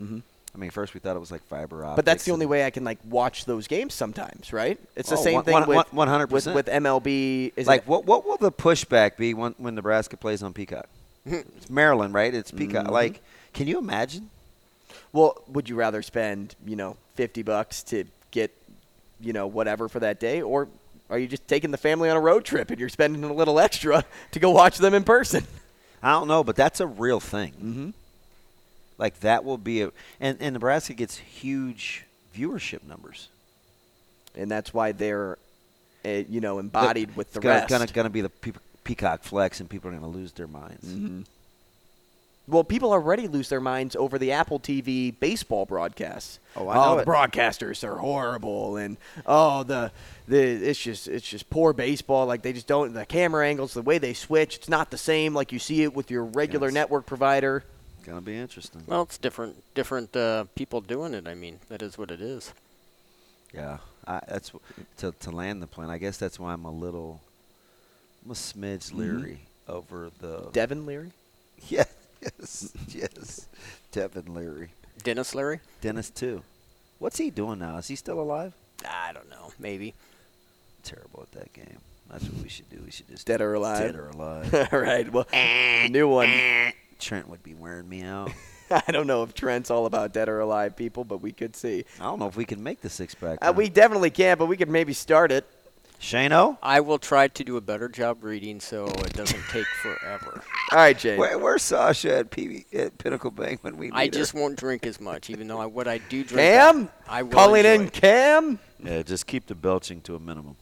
Mhm. 0.00 0.22
I 0.54 0.58
mean, 0.58 0.70
first 0.70 0.94
we 0.94 1.00
thought 1.00 1.16
it 1.16 1.20
was 1.20 1.30
like 1.30 1.42
fiber 1.42 1.84
optics. 1.84 1.96
But 1.96 2.04
that's 2.06 2.24
the 2.24 2.30
only 2.32 2.46
way 2.46 2.64
I 2.64 2.70
can 2.70 2.82
like 2.82 2.98
watch 3.08 3.44
those 3.44 3.66
games 3.66 3.92
sometimes, 3.92 4.52
right? 4.54 4.78
It's 4.94 5.10
the 5.10 5.16
Oh, 5.16 5.22
same 5.22 5.34
one- 5.34 5.44
thing 5.44 5.52
one- 5.54 5.68
with 5.68 5.86
100%. 5.92 6.30
with 6.30 6.66
with 6.66 6.66
MLB. 6.68 7.52
Is 7.56 7.66
like 7.66 7.82
it, 7.82 7.88
what 7.88 8.06
what 8.06 8.26
will 8.26 8.38
the 8.38 8.50
pushback 8.52 9.16
be 9.18 9.34
when 9.34 9.54
when 9.58 9.74
Nebraska 9.74 10.16
plays 10.16 10.42
on 10.42 10.52
Peacock? 10.54 10.86
it's 11.26 11.68
Maryland, 11.68 12.14
right? 12.14 12.32
It's 12.32 12.50
Peacock. 12.50 12.84
Mm-hmm. 12.84 12.92
Like, 12.92 13.20
can 13.52 13.66
you 13.66 13.78
imagine? 13.78 14.30
well, 15.12 15.42
would 15.48 15.68
you 15.68 15.74
rather 15.76 16.00
spend 16.02 16.54
you 16.66 16.76
know 16.76 16.96
fifty 17.16 17.42
bucks 17.42 17.82
to 17.82 18.04
get 18.30 18.50
you 19.20 19.32
know 19.34 19.46
whatever 19.46 19.88
for 19.90 20.00
that 20.00 20.20
day, 20.20 20.40
or 20.40 20.68
are 21.10 21.18
you 21.18 21.26
just 21.26 21.46
taking 21.48 21.70
the 21.70 21.78
family 21.78 22.08
on 22.08 22.16
a 22.16 22.20
road 22.20 22.44
trip 22.46 22.70
and 22.70 22.80
you're 22.80 22.88
spending 22.88 23.24
a 23.24 23.32
little 23.32 23.58
extra 23.60 24.04
to 24.30 24.38
go 24.38 24.50
watch 24.50 24.78
them 24.78 24.94
in 24.94 25.04
person? 25.04 25.46
I 26.06 26.12
don't 26.12 26.28
know, 26.28 26.44
but 26.44 26.54
that's 26.54 26.78
a 26.78 26.86
real 26.86 27.18
thing. 27.18 27.50
Mm-hmm. 27.52 27.90
Like 28.96 29.18
that 29.20 29.44
will 29.44 29.58
be 29.58 29.82
a 29.82 29.90
and, 30.20 30.38
and 30.40 30.52
Nebraska 30.52 30.94
gets 30.94 31.18
huge 31.18 32.04
viewership 32.32 32.84
numbers. 32.84 33.28
And 34.36 34.48
that's 34.48 34.72
why 34.72 34.92
they're 34.92 35.36
uh, 36.04 36.08
you 36.28 36.40
know 36.40 36.60
embodied 36.60 37.16
with 37.16 37.32
the 37.32 37.40
it's 37.40 37.42
gonna, 37.42 37.54
rest. 37.56 37.68
Gonna, 37.68 37.86
gonna 37.88 38.10
be 38.10 38.20
the 38.20 38.28
pe- 38.28 38.52
Peacock 38.84 39.24
flex, 39.24 39.58
and 39.58 39.68
people 39.68 39.90
are 39.90 39.94
gonna 39.94 40.06
lose 40.06 40.30
their 40.30 40.46
minds. 40.46 40.86
Mm-hmm. 40.86 41.22
Well, 42.48 42.62
people 42.62 42.92
already 42.92 43.26
lose 43.26 43.48
their 43.48 43.60
minds 43.60 43.96
over 43.96 44.18
the 44.18 44.30
Apple 44.32 44.60
TV 44.60 45.12
baseball 45.18 45.66
broadcasts. 45.66 46.38
Oh, 46.54 46.68
I 46.68 46.74
know 46.76 46.94
the 46.96 47.02
it. 47.02 47.08
broadcasters 47.08 47.82
are 47.82 47.96
horrible, 47.96 48.76
and 48.76 48.96
oh, 49.26 49.64
the 49.64 49.90
the 50.28 50.38
it's 50.38 50.78
just 50.80 51.08
it's 51.08 51.28
just 51.28 51.50
poor 51.50 51.72
baseball. 51.72 52.24
Like 52.26 52.42
they 52.42 52.52
just 52.52 52.68
don't 52.68 52.92
the 52.94 53.04
camera 53.04 53.46
angles, 53.48 53.74
the 53.74 53.82
way 53.82 53.98
they 53.98 54.14
switch, 54.14 54.56
it's 54.56 54.68
not 54.68 54.90
the 54.92 54.98
same 54.98 55.34
like 55.34 55.50
you 55.50 55.58
see 55.58 55.82
it 55.82 55.92
with 55.94 56.10
your 56.10 56.24
regular 56.24 56.68
Yes. 56.68 56.74
network 56.74 57.04
provider. 57.06 57.64
Gonna 58.04 58.20
be 58.20 58.36
interesting. 58.36 58.84
Well, 58.86 59.02
it's 59.02 59.18
different 59.18 59.56
different 59.74 60.14
uh, 60.16 60.44
people 60.54 60.80
doing 60.80 61.14
it. 61.14 61.26
I 61.26 61.34
mean, 61.34 61.58
that 61.68 61.82
is 61.82 61.98
what 61.98 62.12
it 62.12 62.20
is. 62.20 62.52
Yeah, 63.52 63.78
I, 64.06 64.20
that's 64.28 64.52
to 64.98 65.12
to 65.18 65.30
land 65.32 65.60
the 65.62 65.66
plane. 65.66 65.90
I 65.90 65.98
guess 65.98 66.16
that's 66.16 66.38
why 66.38 66.52
I'm 66.52 66.64
a 66.64 66.70
little, 66.70 67.20
I'm 68.24 68.30
a 68.30 68.34
smidge 68.34 68.92
Mm-hmm. 68.92 68.98
leery 68.98 69.40
over 69.66 70.10
the. 70.20 70.48
Devin 70.52 70.86
Leary. 70.86 71.10
Yeah, 71.68 71.84
yes, 72.22 72.72
yes. 72.88 73.48
Devin 73.92 74.34
Leary, 74.34 74.70
Denis 75.02 75.34
Leary. 75.34 75.60
Dennis 75.80 76.10
too. 76.10 76.42
What's 76.98 77.18
he 77.18 77.30
doing 77.30 77.58
now? 77.58 77.76
Is 77.76 77.88
he 77.88 77.96
still 77.96 78.20
alive? 78.20 78.54
I 78.88 79.12
don't 79.12 79.28
know. 79.30 79.52
Maybe. 79.58 79.94
Terrible 80.82 81.22
at 81.22 81.32
that 81.32 81.52
game. 81.52 81.78
That's 82.10 82.24
what 82.24 82.42
we 82.42 82.48
should 82.48 82.70
do. 82.70 82.80
We 82.84 82.90
should 82.90 83.08
just 83.08 83.26
Dead 83.26 83.40
or 83.40 83.54
alive? 83.54 83.80
Dead 83.80 83.96
or 83.96 84.08
alive. 84.08 84.68
All 84.72 84.78
right. 84.78 85.10
Well, 85.12 85.26
new 85.90 86.08
one. 86.08 86.30
Trent 86.98 87.28
would 87.28 87.42
be 87.42 87.54
wearing 87.54 87.88
me 87.88 88.02
out. 88.02 88.30
I 88.70 88.90
don't 88.90 89.06
know 89.06 89.22
if 89.22 89.34
Trent's 89.34 89.70
all 89.70 89.86
about 89.86 90.12
dead 90.12 90.28
or 90.28 90.40
alive 90.40 90.74
people, 90.74 91.04
but 91.04 91.18
we 91.18 91.30
could 91.30 91.54
see. 91.54 91.84
I 92.00 92.04
don't 92.04 92.18
know 92.18 92.26
if 92.26 92.36
we 92.36 92.44
can 92.44 92.62
make 92.62 92.80
the 92.80 92.90
six 92.90 93.14
pack. 93.14 93.38
Uh, 93.40 93.52
we 93.54 93.68
definitely 93.68 94.10
can, 94.10 94.38
but 94.38 94.46
we 94.46 94.56
could 94.56 94.68
maybe 94.68 94.92
start 94.92 95.30
it. 95.30 95.46
Shano? 96.00 96.58
I 96.62 96.80
will 96.80 96.98
try 96.98 97.28
to 97.28 97.44
do 97.44 97.56
a 97.56 97.60
better 97.60 97.88
job 97.88 98.22
reading 98.22 98.60
so 98.60 98.86
it 98.86 99.12
doesn't 99.14 99.42
take 99.50 99.66
forever. 99.82 100.42
All 100.72 100.78
right, 100.78 100.96
Jay. 100.98 101.16
Where, 101.16 101.38
where's 101.38 101.62
Sasha 101.62 102.18
at, 102.18 102.30
PB, 102.30 102.74
at 102.74 102.98
Pinnacle 102.98 103.30
Bank 103.30 103.64
when 103.64 103.76
we 103.76 103.86
need 103.86 103.94
I 103.94 104.04
her? 104.06 104.10
just 104.10 104.34
won't 104.34 104.56
drink 104.58 104.86
as 104.86 105.00
much, 105.00 105.30
even 105.30 105.48
though 105.48 105.58
I, 105.58 105.66
what 105.66 105.88
I 105.88 105.98
do 105.98 106.22
drink. 106.22 106.40
Cam? 106.40 106.88
I 107.08 107.22
will 107.22 107.30
Calling 107.32 107.64
enjoy 107.64 107.74
in 107.74 107.86
it. 107.88 107.92
Cam? 107.92 108.58
Yeah, 108.84 109.02
just 109.02 109.26
keep 109.26 109.46
the 109.46 109.54
belching 109.54 110.00
to 110.02 110.14
a 110.14 110.20
minimum. 110.20 110.56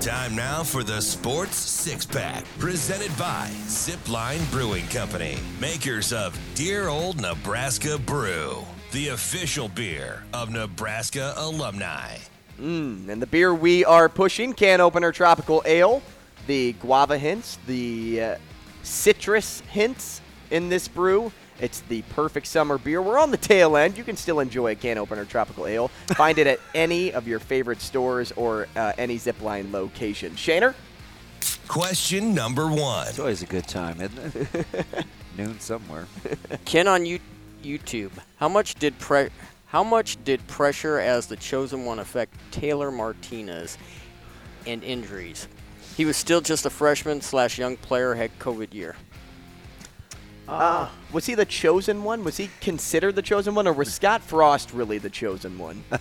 Time 0.00 0.34
now 0.36 0.62
for 0.62 0.82
the 0.82 1.00
Sports 1.00 1.56
Six 1.56 2.04
Pack, 2.04 2.44
presented 2.58 3.16
by 3.16 3.48
Zipline 3.66 4.50
Brewing 4.50 4.86
Company, 4.88 5.38
makers 5.60 6.12
of 6.12 6.38
Dear 6.54 6.88
Old 6.88 7.20
Nebraska 7.22 7.96
Brew, 7.98 8.64
the 8.92 9.08
official 9.08 9.68
beer 9.68 10.22
of 10.34 10.50
Nebraska 10.50 11.32
alumni. 11.38 12.16
Mm, 12.58 13.08
and 13.08 13.20
the 13.20 13.26
beer 13.26 13.54
we 13.54 13.84
are 13.84 14.08
pushing, 14.08 14.52
can 14.52 14.80
opener 14.80 15.12
tropical 15.12 15.62
ale, 15.64 16.02
the 16.46 16.72
guava 16.74 17.18
hints, 17.18 17.58
the 17.66 18.20
uh, 18.20 18.36
citrus 18.82 19.60
hints 19.70 20.20
in 20.50 20.68
this 20.68 20.88
brew. 20.88 21.32
It's 21.60 21.80
the 21.82 22.02
perfect 22.02 22.46
summer 22.46 22.78
beer. 22.78 23.00
We're 23.00 23.18
on 23.18 23.30
the 23.30 23.36
tail 23.36 23.76
end. 23.76 23.96
You 23.96 24.04
can 24.04 24.16
still 24.16 24.40
enjoy 24.40 24.72
a 24.72 24.74
can 24.74 24.98
opener 24.98 25.24
tropical 25.24 25.66
ale. 25.66 25.88
Find 26.16 26.38
it 26.38 26.46
at 26.46 26.60
any 26.74 27.12
of 27.12 27.28
your 27.28 27.38
favorite 27.38 27.80
stores 27.80 28.32
or 28.32 28.66
uh, 28.76 28.92
any 28.98 29.18
Zipline 29.18 29.72
location. 29.72 30.32
Shaner? 30.32 30.74
Question 31.68 32.34
number 32.34 32.68
one. 32.68 33.08
It's 33.08 33.18
always 33.18 33.42
a 33.42 33.46
good 33.46 33.68
time, 33.68 34.00
isn't 34.00 34.48
it? 34.52 34.86
Noon 35.38 35.60
somewhere. 35.60 36.06
Ken 36.64 36.88
on 36.88 37.06
you, 37.06 37.18
YouTube. 37.62 38.10
How 38.36 38.48
much 38.48 38.74
did 38.76 38.98
pre- 38.98 39.30
How 39.66 39.82
much 39.82 40.22
did 40.24 40.46
pressure 40.46 40.98
as 40.98 41.26
the 41.26 41.36
chosen 41.36 41.84
one 41.84 41.98
affect 41.98 42.34
Taylor 42.52 42.90
Martinez 42.90 43.76
and 44.66 44.82
injuries? 44.84 45.48
He 45.96 46.04
was 46.04 46.16
still 46.16 46.40
just 46.40 46.66
a 46.66 46.70
freshman 46.70 47.20
slash 47.20 47.58
young 47.58 47.76
player. 47.76 48.14
Had 48.14 48.38
COVID 48.38 48.72
year. 48.74 48.96
Uh, 50.46 50.88
was 51.12 51.26
he 51.26 51.34
the 51.34 51.46
chosen 51.46 52.04
one? 52.04 52.22
Was 52.22 52.36
he 52.36 52.50
considered 52.60 53.14
the 53.14 53.22
chosen 53.22 53.54
one, 53.54 53.66
or 53.66 53.72
was 53.72 53.92
Scott 53.92 54.22
Frost 54.22 54.72
really 54.74 54.98
the 54.98 55.10
chosen 55.10 55.58
one? 55.58 55.82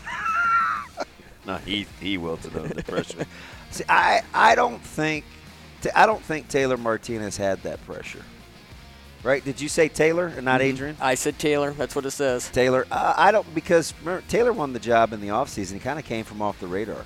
No, 1.46 1.58
he 1.58 1.86
he 2.00 2.18
wilted 2.18 2.56
under 2.56 2.74
the 2.74 2.84
pressure. 2.84 3.26
See, 3.72 3.84
I 3.90 4.22
I 4.34 4.56
don't 4.56 4.82
think 4.82 5.26
I 5.96 6.06
don't 6.06 6.24
think 6.24 6.48
Taylor 6.48 6.78
Martinez 6.78 7.36
had 7.38 7.62
that 7.64 7.86
pressure. 7.86 8.24
Right? 9.24 9.44
Did 9.44 9.62
you 9.62 9.70
say 9.70 9.88
Taylor 9.88 10.28
and 10.28 10.44
not 10.44 10.62
Adrian? 10.62 10.98
I 11.00 11.16
said 11.16 11.40
Taylor. 11.40 11.72
That's 11.72 11.96
what 11.96 12.06
it 12.06 12.12
says. 12.12 12.50
Taylor, 12.50 12.86
uh, 12.92 13.14
I 13.16 13.32
don't 13.32 13.56
because 13.56 13.94
remember, 14.02 14.24
Taylor 14.28 14.52
won 14.52 14.74
the 14.74 14.80
job 14.80 15.14
in 15.14 15.22
the 15.22 15.30
offseason. 15.30 15.74
He 15.74 15.80
kind 15.80 15.98
of 15.98 16.04
came 16.04 16.26
from 16.26 16.42
off 16.42 16.60
the 16.60 16.68
radar. 16.68 17.06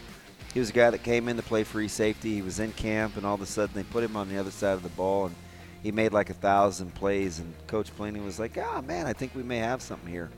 He 0.51 0.59
was 0.59 0.71
a 0.71 0.73
guy 0.73 0.89
that 0.89 1.03
came 1.03 1.29
in 1.29 1.37
to 1.37 1.43
play 1.43 1.63
free 1.63 1.87
safety. 1.87 2.33
He 2.33 2.41
was 2.41 2.59
in 2.59 2.71
camp, 2.71 3.17
and 3.17 3.25
all 3.25 3.35
of 3.35 3.41
a 3.41 3.45
sudden 3.45 3.75
they 3.75 3.83
put 3.83 4.03
him 4.03 4.15
on 4.15 4.29
the 4.29 4.39
other 4.39 4.49
side 4.49 4.73
of 4.73 4.81
the 4.81 4.89
ball, 4.89 5.27
and 5.27 5.35
he 5.83 5.91
made 5.91 6.11
like 6.11 6.31
a 6.31 6.33
thousand 6.33 6.95
plays. 6.95 7.37
And 7.37 7.53
Coach 7.67 7.95
Pelini 7.95 8.23
was 8.23 8.39
like, 8.39 8.57
"Ah, 8.57 8.81
man, 8.81 9.05
I 9.05 9.13
think 9.13 9.35
we 9.35 9.43
may 9.43 9.59
have 9.59 9.83
something 9.83 10.09
here." 10.09 10.31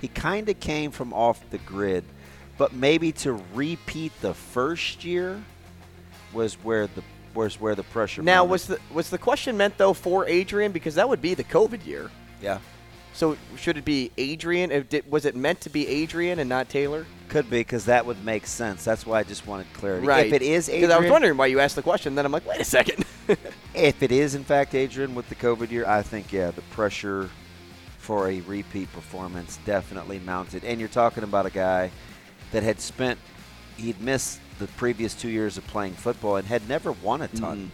He 0.00 0.08
kind 0.08 0.48
of 0.48 0.58
came 0.58 0.90
from 0.90 1.12
off 1.12 1.42
the 1.50 1.58
grid, 1.58 2.04
but 2.56 2.72
maybe 2.72 3.12
to 3.12 3.34
repeat 3.52 4.12
the 4.22 4.32
first 4.32 5.04
year 5.04 5.42
was 6.32 6.54
where 6.54 6.86
the 6.86 7.02
was 7.36 7.60
where 7.60 7.74
the 7.74 7.84
pressure. 7.84 8.22
now, 8.22 8.42
mounted. 8.42 8.50
was 8.50 8.66
the 8.66 8.80
was 8.92 9.10
the 9.10 9.18
question 9.18 9.56
meant 9.56 9.78
though 9.78 9.92
for 9.92 10.26
Adrian 10.26 10.72
because 10.72 10.96
that 10.96 11.08
would 11.08 11.22
be 11.22 11.34
the 11.34 11.44
COVID 11.44 11.86
year? 11.86 12.10
yeah 12.42 12.58
So 13.12 13.36
should 13.56 13.76
it 13.76 13.84
be 13.84 14.10
Adrian? 14.18 14.72
If 14.72 14.88
did, 14.88 15.10
was 15.10 15.24
it 15.24 15.36
meant 15.36 15.60
to 15.62 15.70
be 15.70 15.86
Adrian 15.86 16.38
and 16.38 16.48
not 16.48 16.68
Taylor? 16.68 17.06
could 17.28 17.50
be 17.50 17.58
because 17.58 17.86
that 17.86 18.06
would 18.06 18.24
make 18.24 18.46
sense. 18.46 18.84
That's 18.84 19.04
why 19.04 19.18
I 19.18 19.22
just 19.24 19.46
wanted 19.46 19.66
clarity. 19.72 20.06
Right. 20.06 20.26
If 20.26 20.32
it 20.32 20.42
is 20.42 20.66
because 20.66 20.84
Adrian, 20.84 20.92
I 20.92 21.00
was 21.00 21.10
wondering 21.10 21.36
why 21.36 21.46
you 21.46 21.60
asked 21.60 21.76
the 21.76 21.82
question. 21.82 22.14
Then 22.14 22.24
I'm 22.24 22.32
like, 22.32 22.46
wait 22.46 22.60
a 22.60 22.64
second. 22.64 23.04
If 23.74 24.02
it 24.02 24.10
is 24.10 24.34
in 24.34 24.44
fact 24.44 24.74
Adrian 24.74 25.14
with 25.14 25.28
the 25.28 25.34
COVID 25.34 25.70
year, 25.70 25.84
I 25.84 26.00
think 26.00 26.32
yeah, 26.32 26.50
the 26.50 26.62
pressure 26.62 27.28
for 27.98 28.30
a 28.30 28.40
repeat 28.42 28.90
performance 28.92 29.58
definitely 29.66 30.20
mounted. 30.20 30.64
And 30.64 30.78
you're 30.78 30.88
talking 30.88 31.24
about 31.24 31.44
a 31.44 31.50
guy 31.50 31.90
that 32.52 32.62
had 32.62 32.80
spent 32.80 33.18
he'd 33.76 34.00
missed 34.00 34.40
the 34.58 34.66
previous 34.68 35.14
two 35.14 35.28
years 35.28 35.56
of 35.58 35.66
playing 35.66 35.94
football 35.94 36.36
and 36.36 36.46
had 36.46 36.68
never 36.68 36.92
won 36.92 37.22
a 37.22 37.28
ton. 37.28 37.70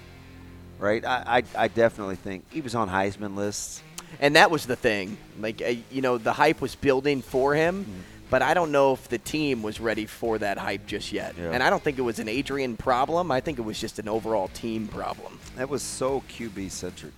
Right? 0.79 1.05
I, 1.05 1.42
I 1.57 1.64
I 1.64 1.68
definitely 1.68 2.16
think 2.16 2.45
he 2.51 2.61
was 2.61 2.75
on 2.75 2.88
Heisman 2.88 3.37
lists. 3.37 3.83
and 4.21 4.35
that 4.37 4.51
was 4.51 4.66
the 4.66 4.77
thing. 4.77 5.16
Like 5.38 5.62
uh, 5.62 5.75
you 5.90 6.03
know, 6.03 6.18
the 6.18 6.33
hype 6.33 6.61
was 6.61 6.75
building 6.75 7.23
for 7.23 7.55
him. 7.55 7.87
But 8.31 8.40
I 8.40 8.55
don't 8.55 8.73
know 8.73 8.95
if 8.95 9.09
the 9.09 9.18
team 9.18 9.62
was 9.62 9.79
ready 9.79 10.07
for 10.07 10.38
that 10.38 10.57
hype 10.57 10.87
just 10.87 11.12
yet. 11.12 11.35
Yeah. 11.38 11.51
And 11.51 11.62
I 11.62 11.68
don't 11.68 11.83
think 11.83 11.99
it 11.99 12.03
was 12.03 12.18
an 12.18 12.31
Adrian 12.31 12.79
problem. 12.79 13.31
I 13.31 13.40
think 13.40 13.59
it 13.59 13.62
was 13.62 13.79
just 13.79 13.99
an 13.99 14.09
overall 14.09 14.49
team 14.49 14.88
problem. 14.88 15.38
That 15.57 15.68
was 15.68 15.83
so 15.83 16.23
QB 16.31 16.71
centric. 16.71 17.12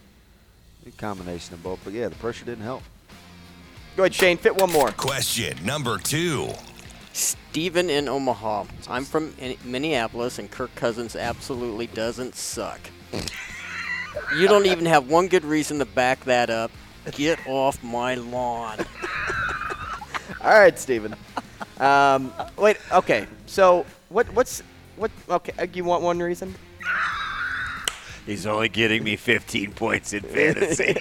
A 0.88 0.90
combination 0.90 1.55
of 1.55 1.62
both. 1.62 1.79
But 1.85 1.92
yeah, 1.92 2.09
the 2.09 2.16
pressure 2.16 2.44
didn't 2.44 2.64
help. 2.64 2.83
Go 3.96 4.03
ahead, 4.03 4.12
Shane. 4.12 4.38
Fit 4.38 4.57
one 4.57 4.72
more. 4.72 4.90
Question 4.90 5.57
number 5.64 5.98
two. 5.98 6.48
Steven 7.14 7.88
in 7.90 8.09
Omaha. 8.09 8.64
I'm 8.88 9.05
from 9.05 9.33
in- 9.38 9.57
Minneapolis, 9.64 10.38
and 10.38 10.50
Kirk 10.50 10.74
Cousins 10.74 11.14
absolutely 11.16 11.87
doesn't 11.87 12.35
suck. 12.35 12.81
you 14.37 14.48
don't 14.48 14.66
even 14.66 14.85
have 14.87 15.09
one 15.09 15.29
good 15.29 15.44
reason 15.44 15.79
to 15.79 15.85
back 15.85 16.24
that 16.24 16.50
up. 16.50 16.70
Get 17.12 17.38
off 17.46 17.83
my 17.85 18.16
lawn. 18.16 18.79
All 20.40 20.59
right, 20.59 20.77
Steven. 20.79 21.14
Um, 21.79 22.33
wait. 22.57 22.79
Okay. 22.92 23.27
So 23.46 23.87
what? 24.09 24.29
What's 24.33 24.62
what? 24.96 25.11
Okay. 25.29 25.53
uh, 25.59 25.66
You 25.72 25.85
want 25.85 26.03
one 26.03 26.18
reason? 26.18 26.55
He's 28.27 28.46
only 28.46 28.68
getting 28.70 29.05
me 29.05 29.16
15 29.16 29.72
points 29.72 30.12
in 30.14 30.20
fantasy. 30.22 30.96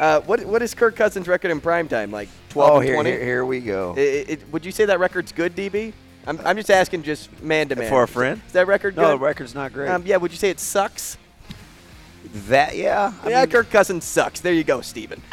Uh, 0.00 0.20
what 0.22 0.42
What 0.46 0.62
is 0.62 0.74
Kirk 0.74 0.96
Cousins' 0.96 1.28
record 1.28 1.50
in 1.50 1.60
prime 1.60 1.86
time? 1.86 2.10
Like 2.10 2.30
12 2.48 2.70
oh, 2.70 2.76
and 2.76 2.84
here, 2.84 2.94
20? 2.94 3.10
here, 3.10 3.24
here 3.24 3.44
we 3.44 3.60
go. 3.60 3.94
I- 3.96 4.00
I- 4.00 4.24
it- 4.28 4.52
would 4.52 4.64
you 4.64 4.72
say 4.72 4.86
that 4.86 4.98
record's 4.98 5.30
good, 5.30 5.54
DB? 5.54 5.92
I'm, 6.26 6.40
I'm 6.44 6.56
just 6.56 6.70
asking, 6.70 7.02
just 7.02 7.42
man 7.42 7.68
to 7.68 7.76
man. 7.76 7.88
For 7.90 8.02
a 8.02 8.08
friend? 8.08 8.40
Is 8.46 8.52
that 8.54 8.66
record 8.66 8.96
no, 8.96 9.08
the 9.08 9.16
good? 9.18 9.24
record's 9.24 9.54
not 9.54 9.72
great. 9.74 9.90
Um, 9.90 10.02
yeah. 10.06 10.16
Would 10.16 10.32
you 10.32 10.38
say 10.38 10.48
it 10.50 10.58
sucks? 10.58 11.18
that, 12.48 12.76
yeah. 12.76 13.12
I 13.22 13.28
yeah, 13.30 13.40
mean- 13.42 13.50
Kirk 13.50 13.70
Cousins 13.70 14.04
sucks. 14.04 14.40
There 14.40 14.52
you 14.54 14.64
go, 14.64 14.80
Steven. 14.80 15.22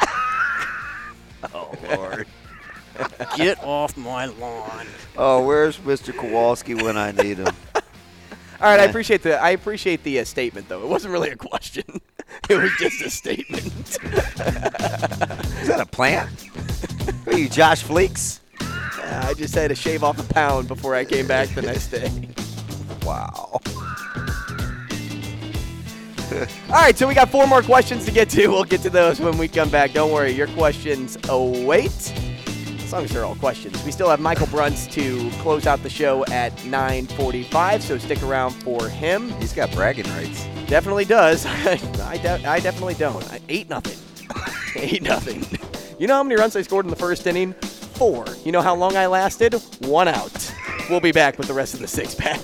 Oh, 1.54 1.72
Lord. 1.96 2.26
Get 3.36 3.62
off 3.62 3.96
my 3.96 4.26
lawn. 4.26 4.88
oh, 5.16 5.44
where's 5.44 5.76
Mr. 5.78 6.12
Kowalski 6.12 6.74
when 6.74 6.96
I 6.96 7.12
need 7.12 7.38
him? 7.38 7.46
All 7.76 7.82
right, 8.60 8.80
I 8.80 8.84
appreciate 8.84 9.22
the 9.22 9.40
I 9.40 9.50
appreciate 9.50 10.02
the 10.02 10.18
uh, 10.18 10.24
statement 10.24 10.68
though. 10.68 10.82
It 10.82 10.88
wasn't 10.88 11.12
really 11.12 11.30
a 11.30 11.36
question. 11.36 11.84
it 12.48 12.56
was 12.56 12.72
just 12.78 13.02
a 13.02 13.10
statement. 13.10 13.64
Is 15.60 15.68
that 15.68 15.80
a 15.80 15.86
plant? 15.86 16.30
Are 17.26 17.36
you 17.36 17.48
Josh 17.48 17.84
Fleeks? 17.84 18.40
Uh, 18.60 19.26
I 19.28 19.34
just 19.34 19.54
had 19.54 19.68
to 19.68 19.74
shave 19.74 20.04
off 20.04 20.18
a 20.18 20.32
pound 20.34 20.68
before 20.68 20.94
I 20.94 21.04
came 21.04 21.26
back 21.26 21.48
the 21.54 21.62
next 21.62 21.88
day. 21.88 22.10
Wow. 23.04 23.60
All 26.68 26.74
right, 26.74 26.96
so 26.96 27.08
we 27.08 27.14
got 27.14 27.30
four 27.30 27.46
more 27.46 27.62
questions 27.62 28.04
to 28.04 28.10
get 28.12 28.28
to. 28.30 28.48
We'll 28.48 28.64
get 28.64 28.82
to 28.82 28.90
those 28.90 29.18
when 29.18 29.38
we 29.38 29.48
come 29.48 29.70
back. 29.70 29.92
Don't 29.92 30.12
worry, 30.12 30.32
your 30.32 30.48
questions 30.48 31.16
await. 31.28 32.12
As 32.82 32.92
long 32.92 33.04
as 33.04 33.10
they're 33.10 33.24
all 33.24 33.34
questions. 33.36 33.82
We 33.84 33.92
still 33.92 34.08
have 34.08 34.20
Michael 34.20 34.46
Brunts 34.46 34.86
to 34.88 35.30
close 35.40 35.66
out 35.66 35.82
the 35.82 35.90
show 35.90 36.24
at 36.26 36.52
9:45, 36.64 37.82
so 37.82 37.98
stick 37.98 38.22
around 38.22 38.52
for 38.52 38.88
him. 38.88 39.30
He's 39.40 39.52
got 39.52 39.70
bragging 39.72 40.06
rights. 40.12 40.46
Definitely 40.68 41.06
does. 41.06 41.46
I, 41.46 42.18
de- 42.18 42.46
I 42.46 42.60
definitely 42.60 42.94
don't. 42.94 43.26
I, 43.32 43.40
eight 43.48 43.70
nothing. 43.70 43.98
eight 44.76 45.02
nothing. 45.02 45.42
You 45.98 46.06
know 46.06 46.14
how 46.14 46.22
many 46.22 46.38
runs 46.38 46.54
I 46.56 46.62
scored 46.62 46.84
in 46.84 46.90
the 46.90 46.96
first 46.96 47.26
inning? 47.26 47.54
Four. 47.54 48.26
You 48.44 48.52
know 48.52 48.60
how 48.60 48.76
long 48.76 48.94
I 48.96 49.06
lasted? 49.06 49.54
One 49.80 50.08
out. 50.08 50.54
We'll 50.90 51.00
be 51.00 51.10
back 51.10 51.38
with 51.38 51.48
the 51.48 51.54
rest 51.54 51.72
of 51.74 51.80
the 51.80 51.88
six 51.88 52.14
pack. 52.14 52.40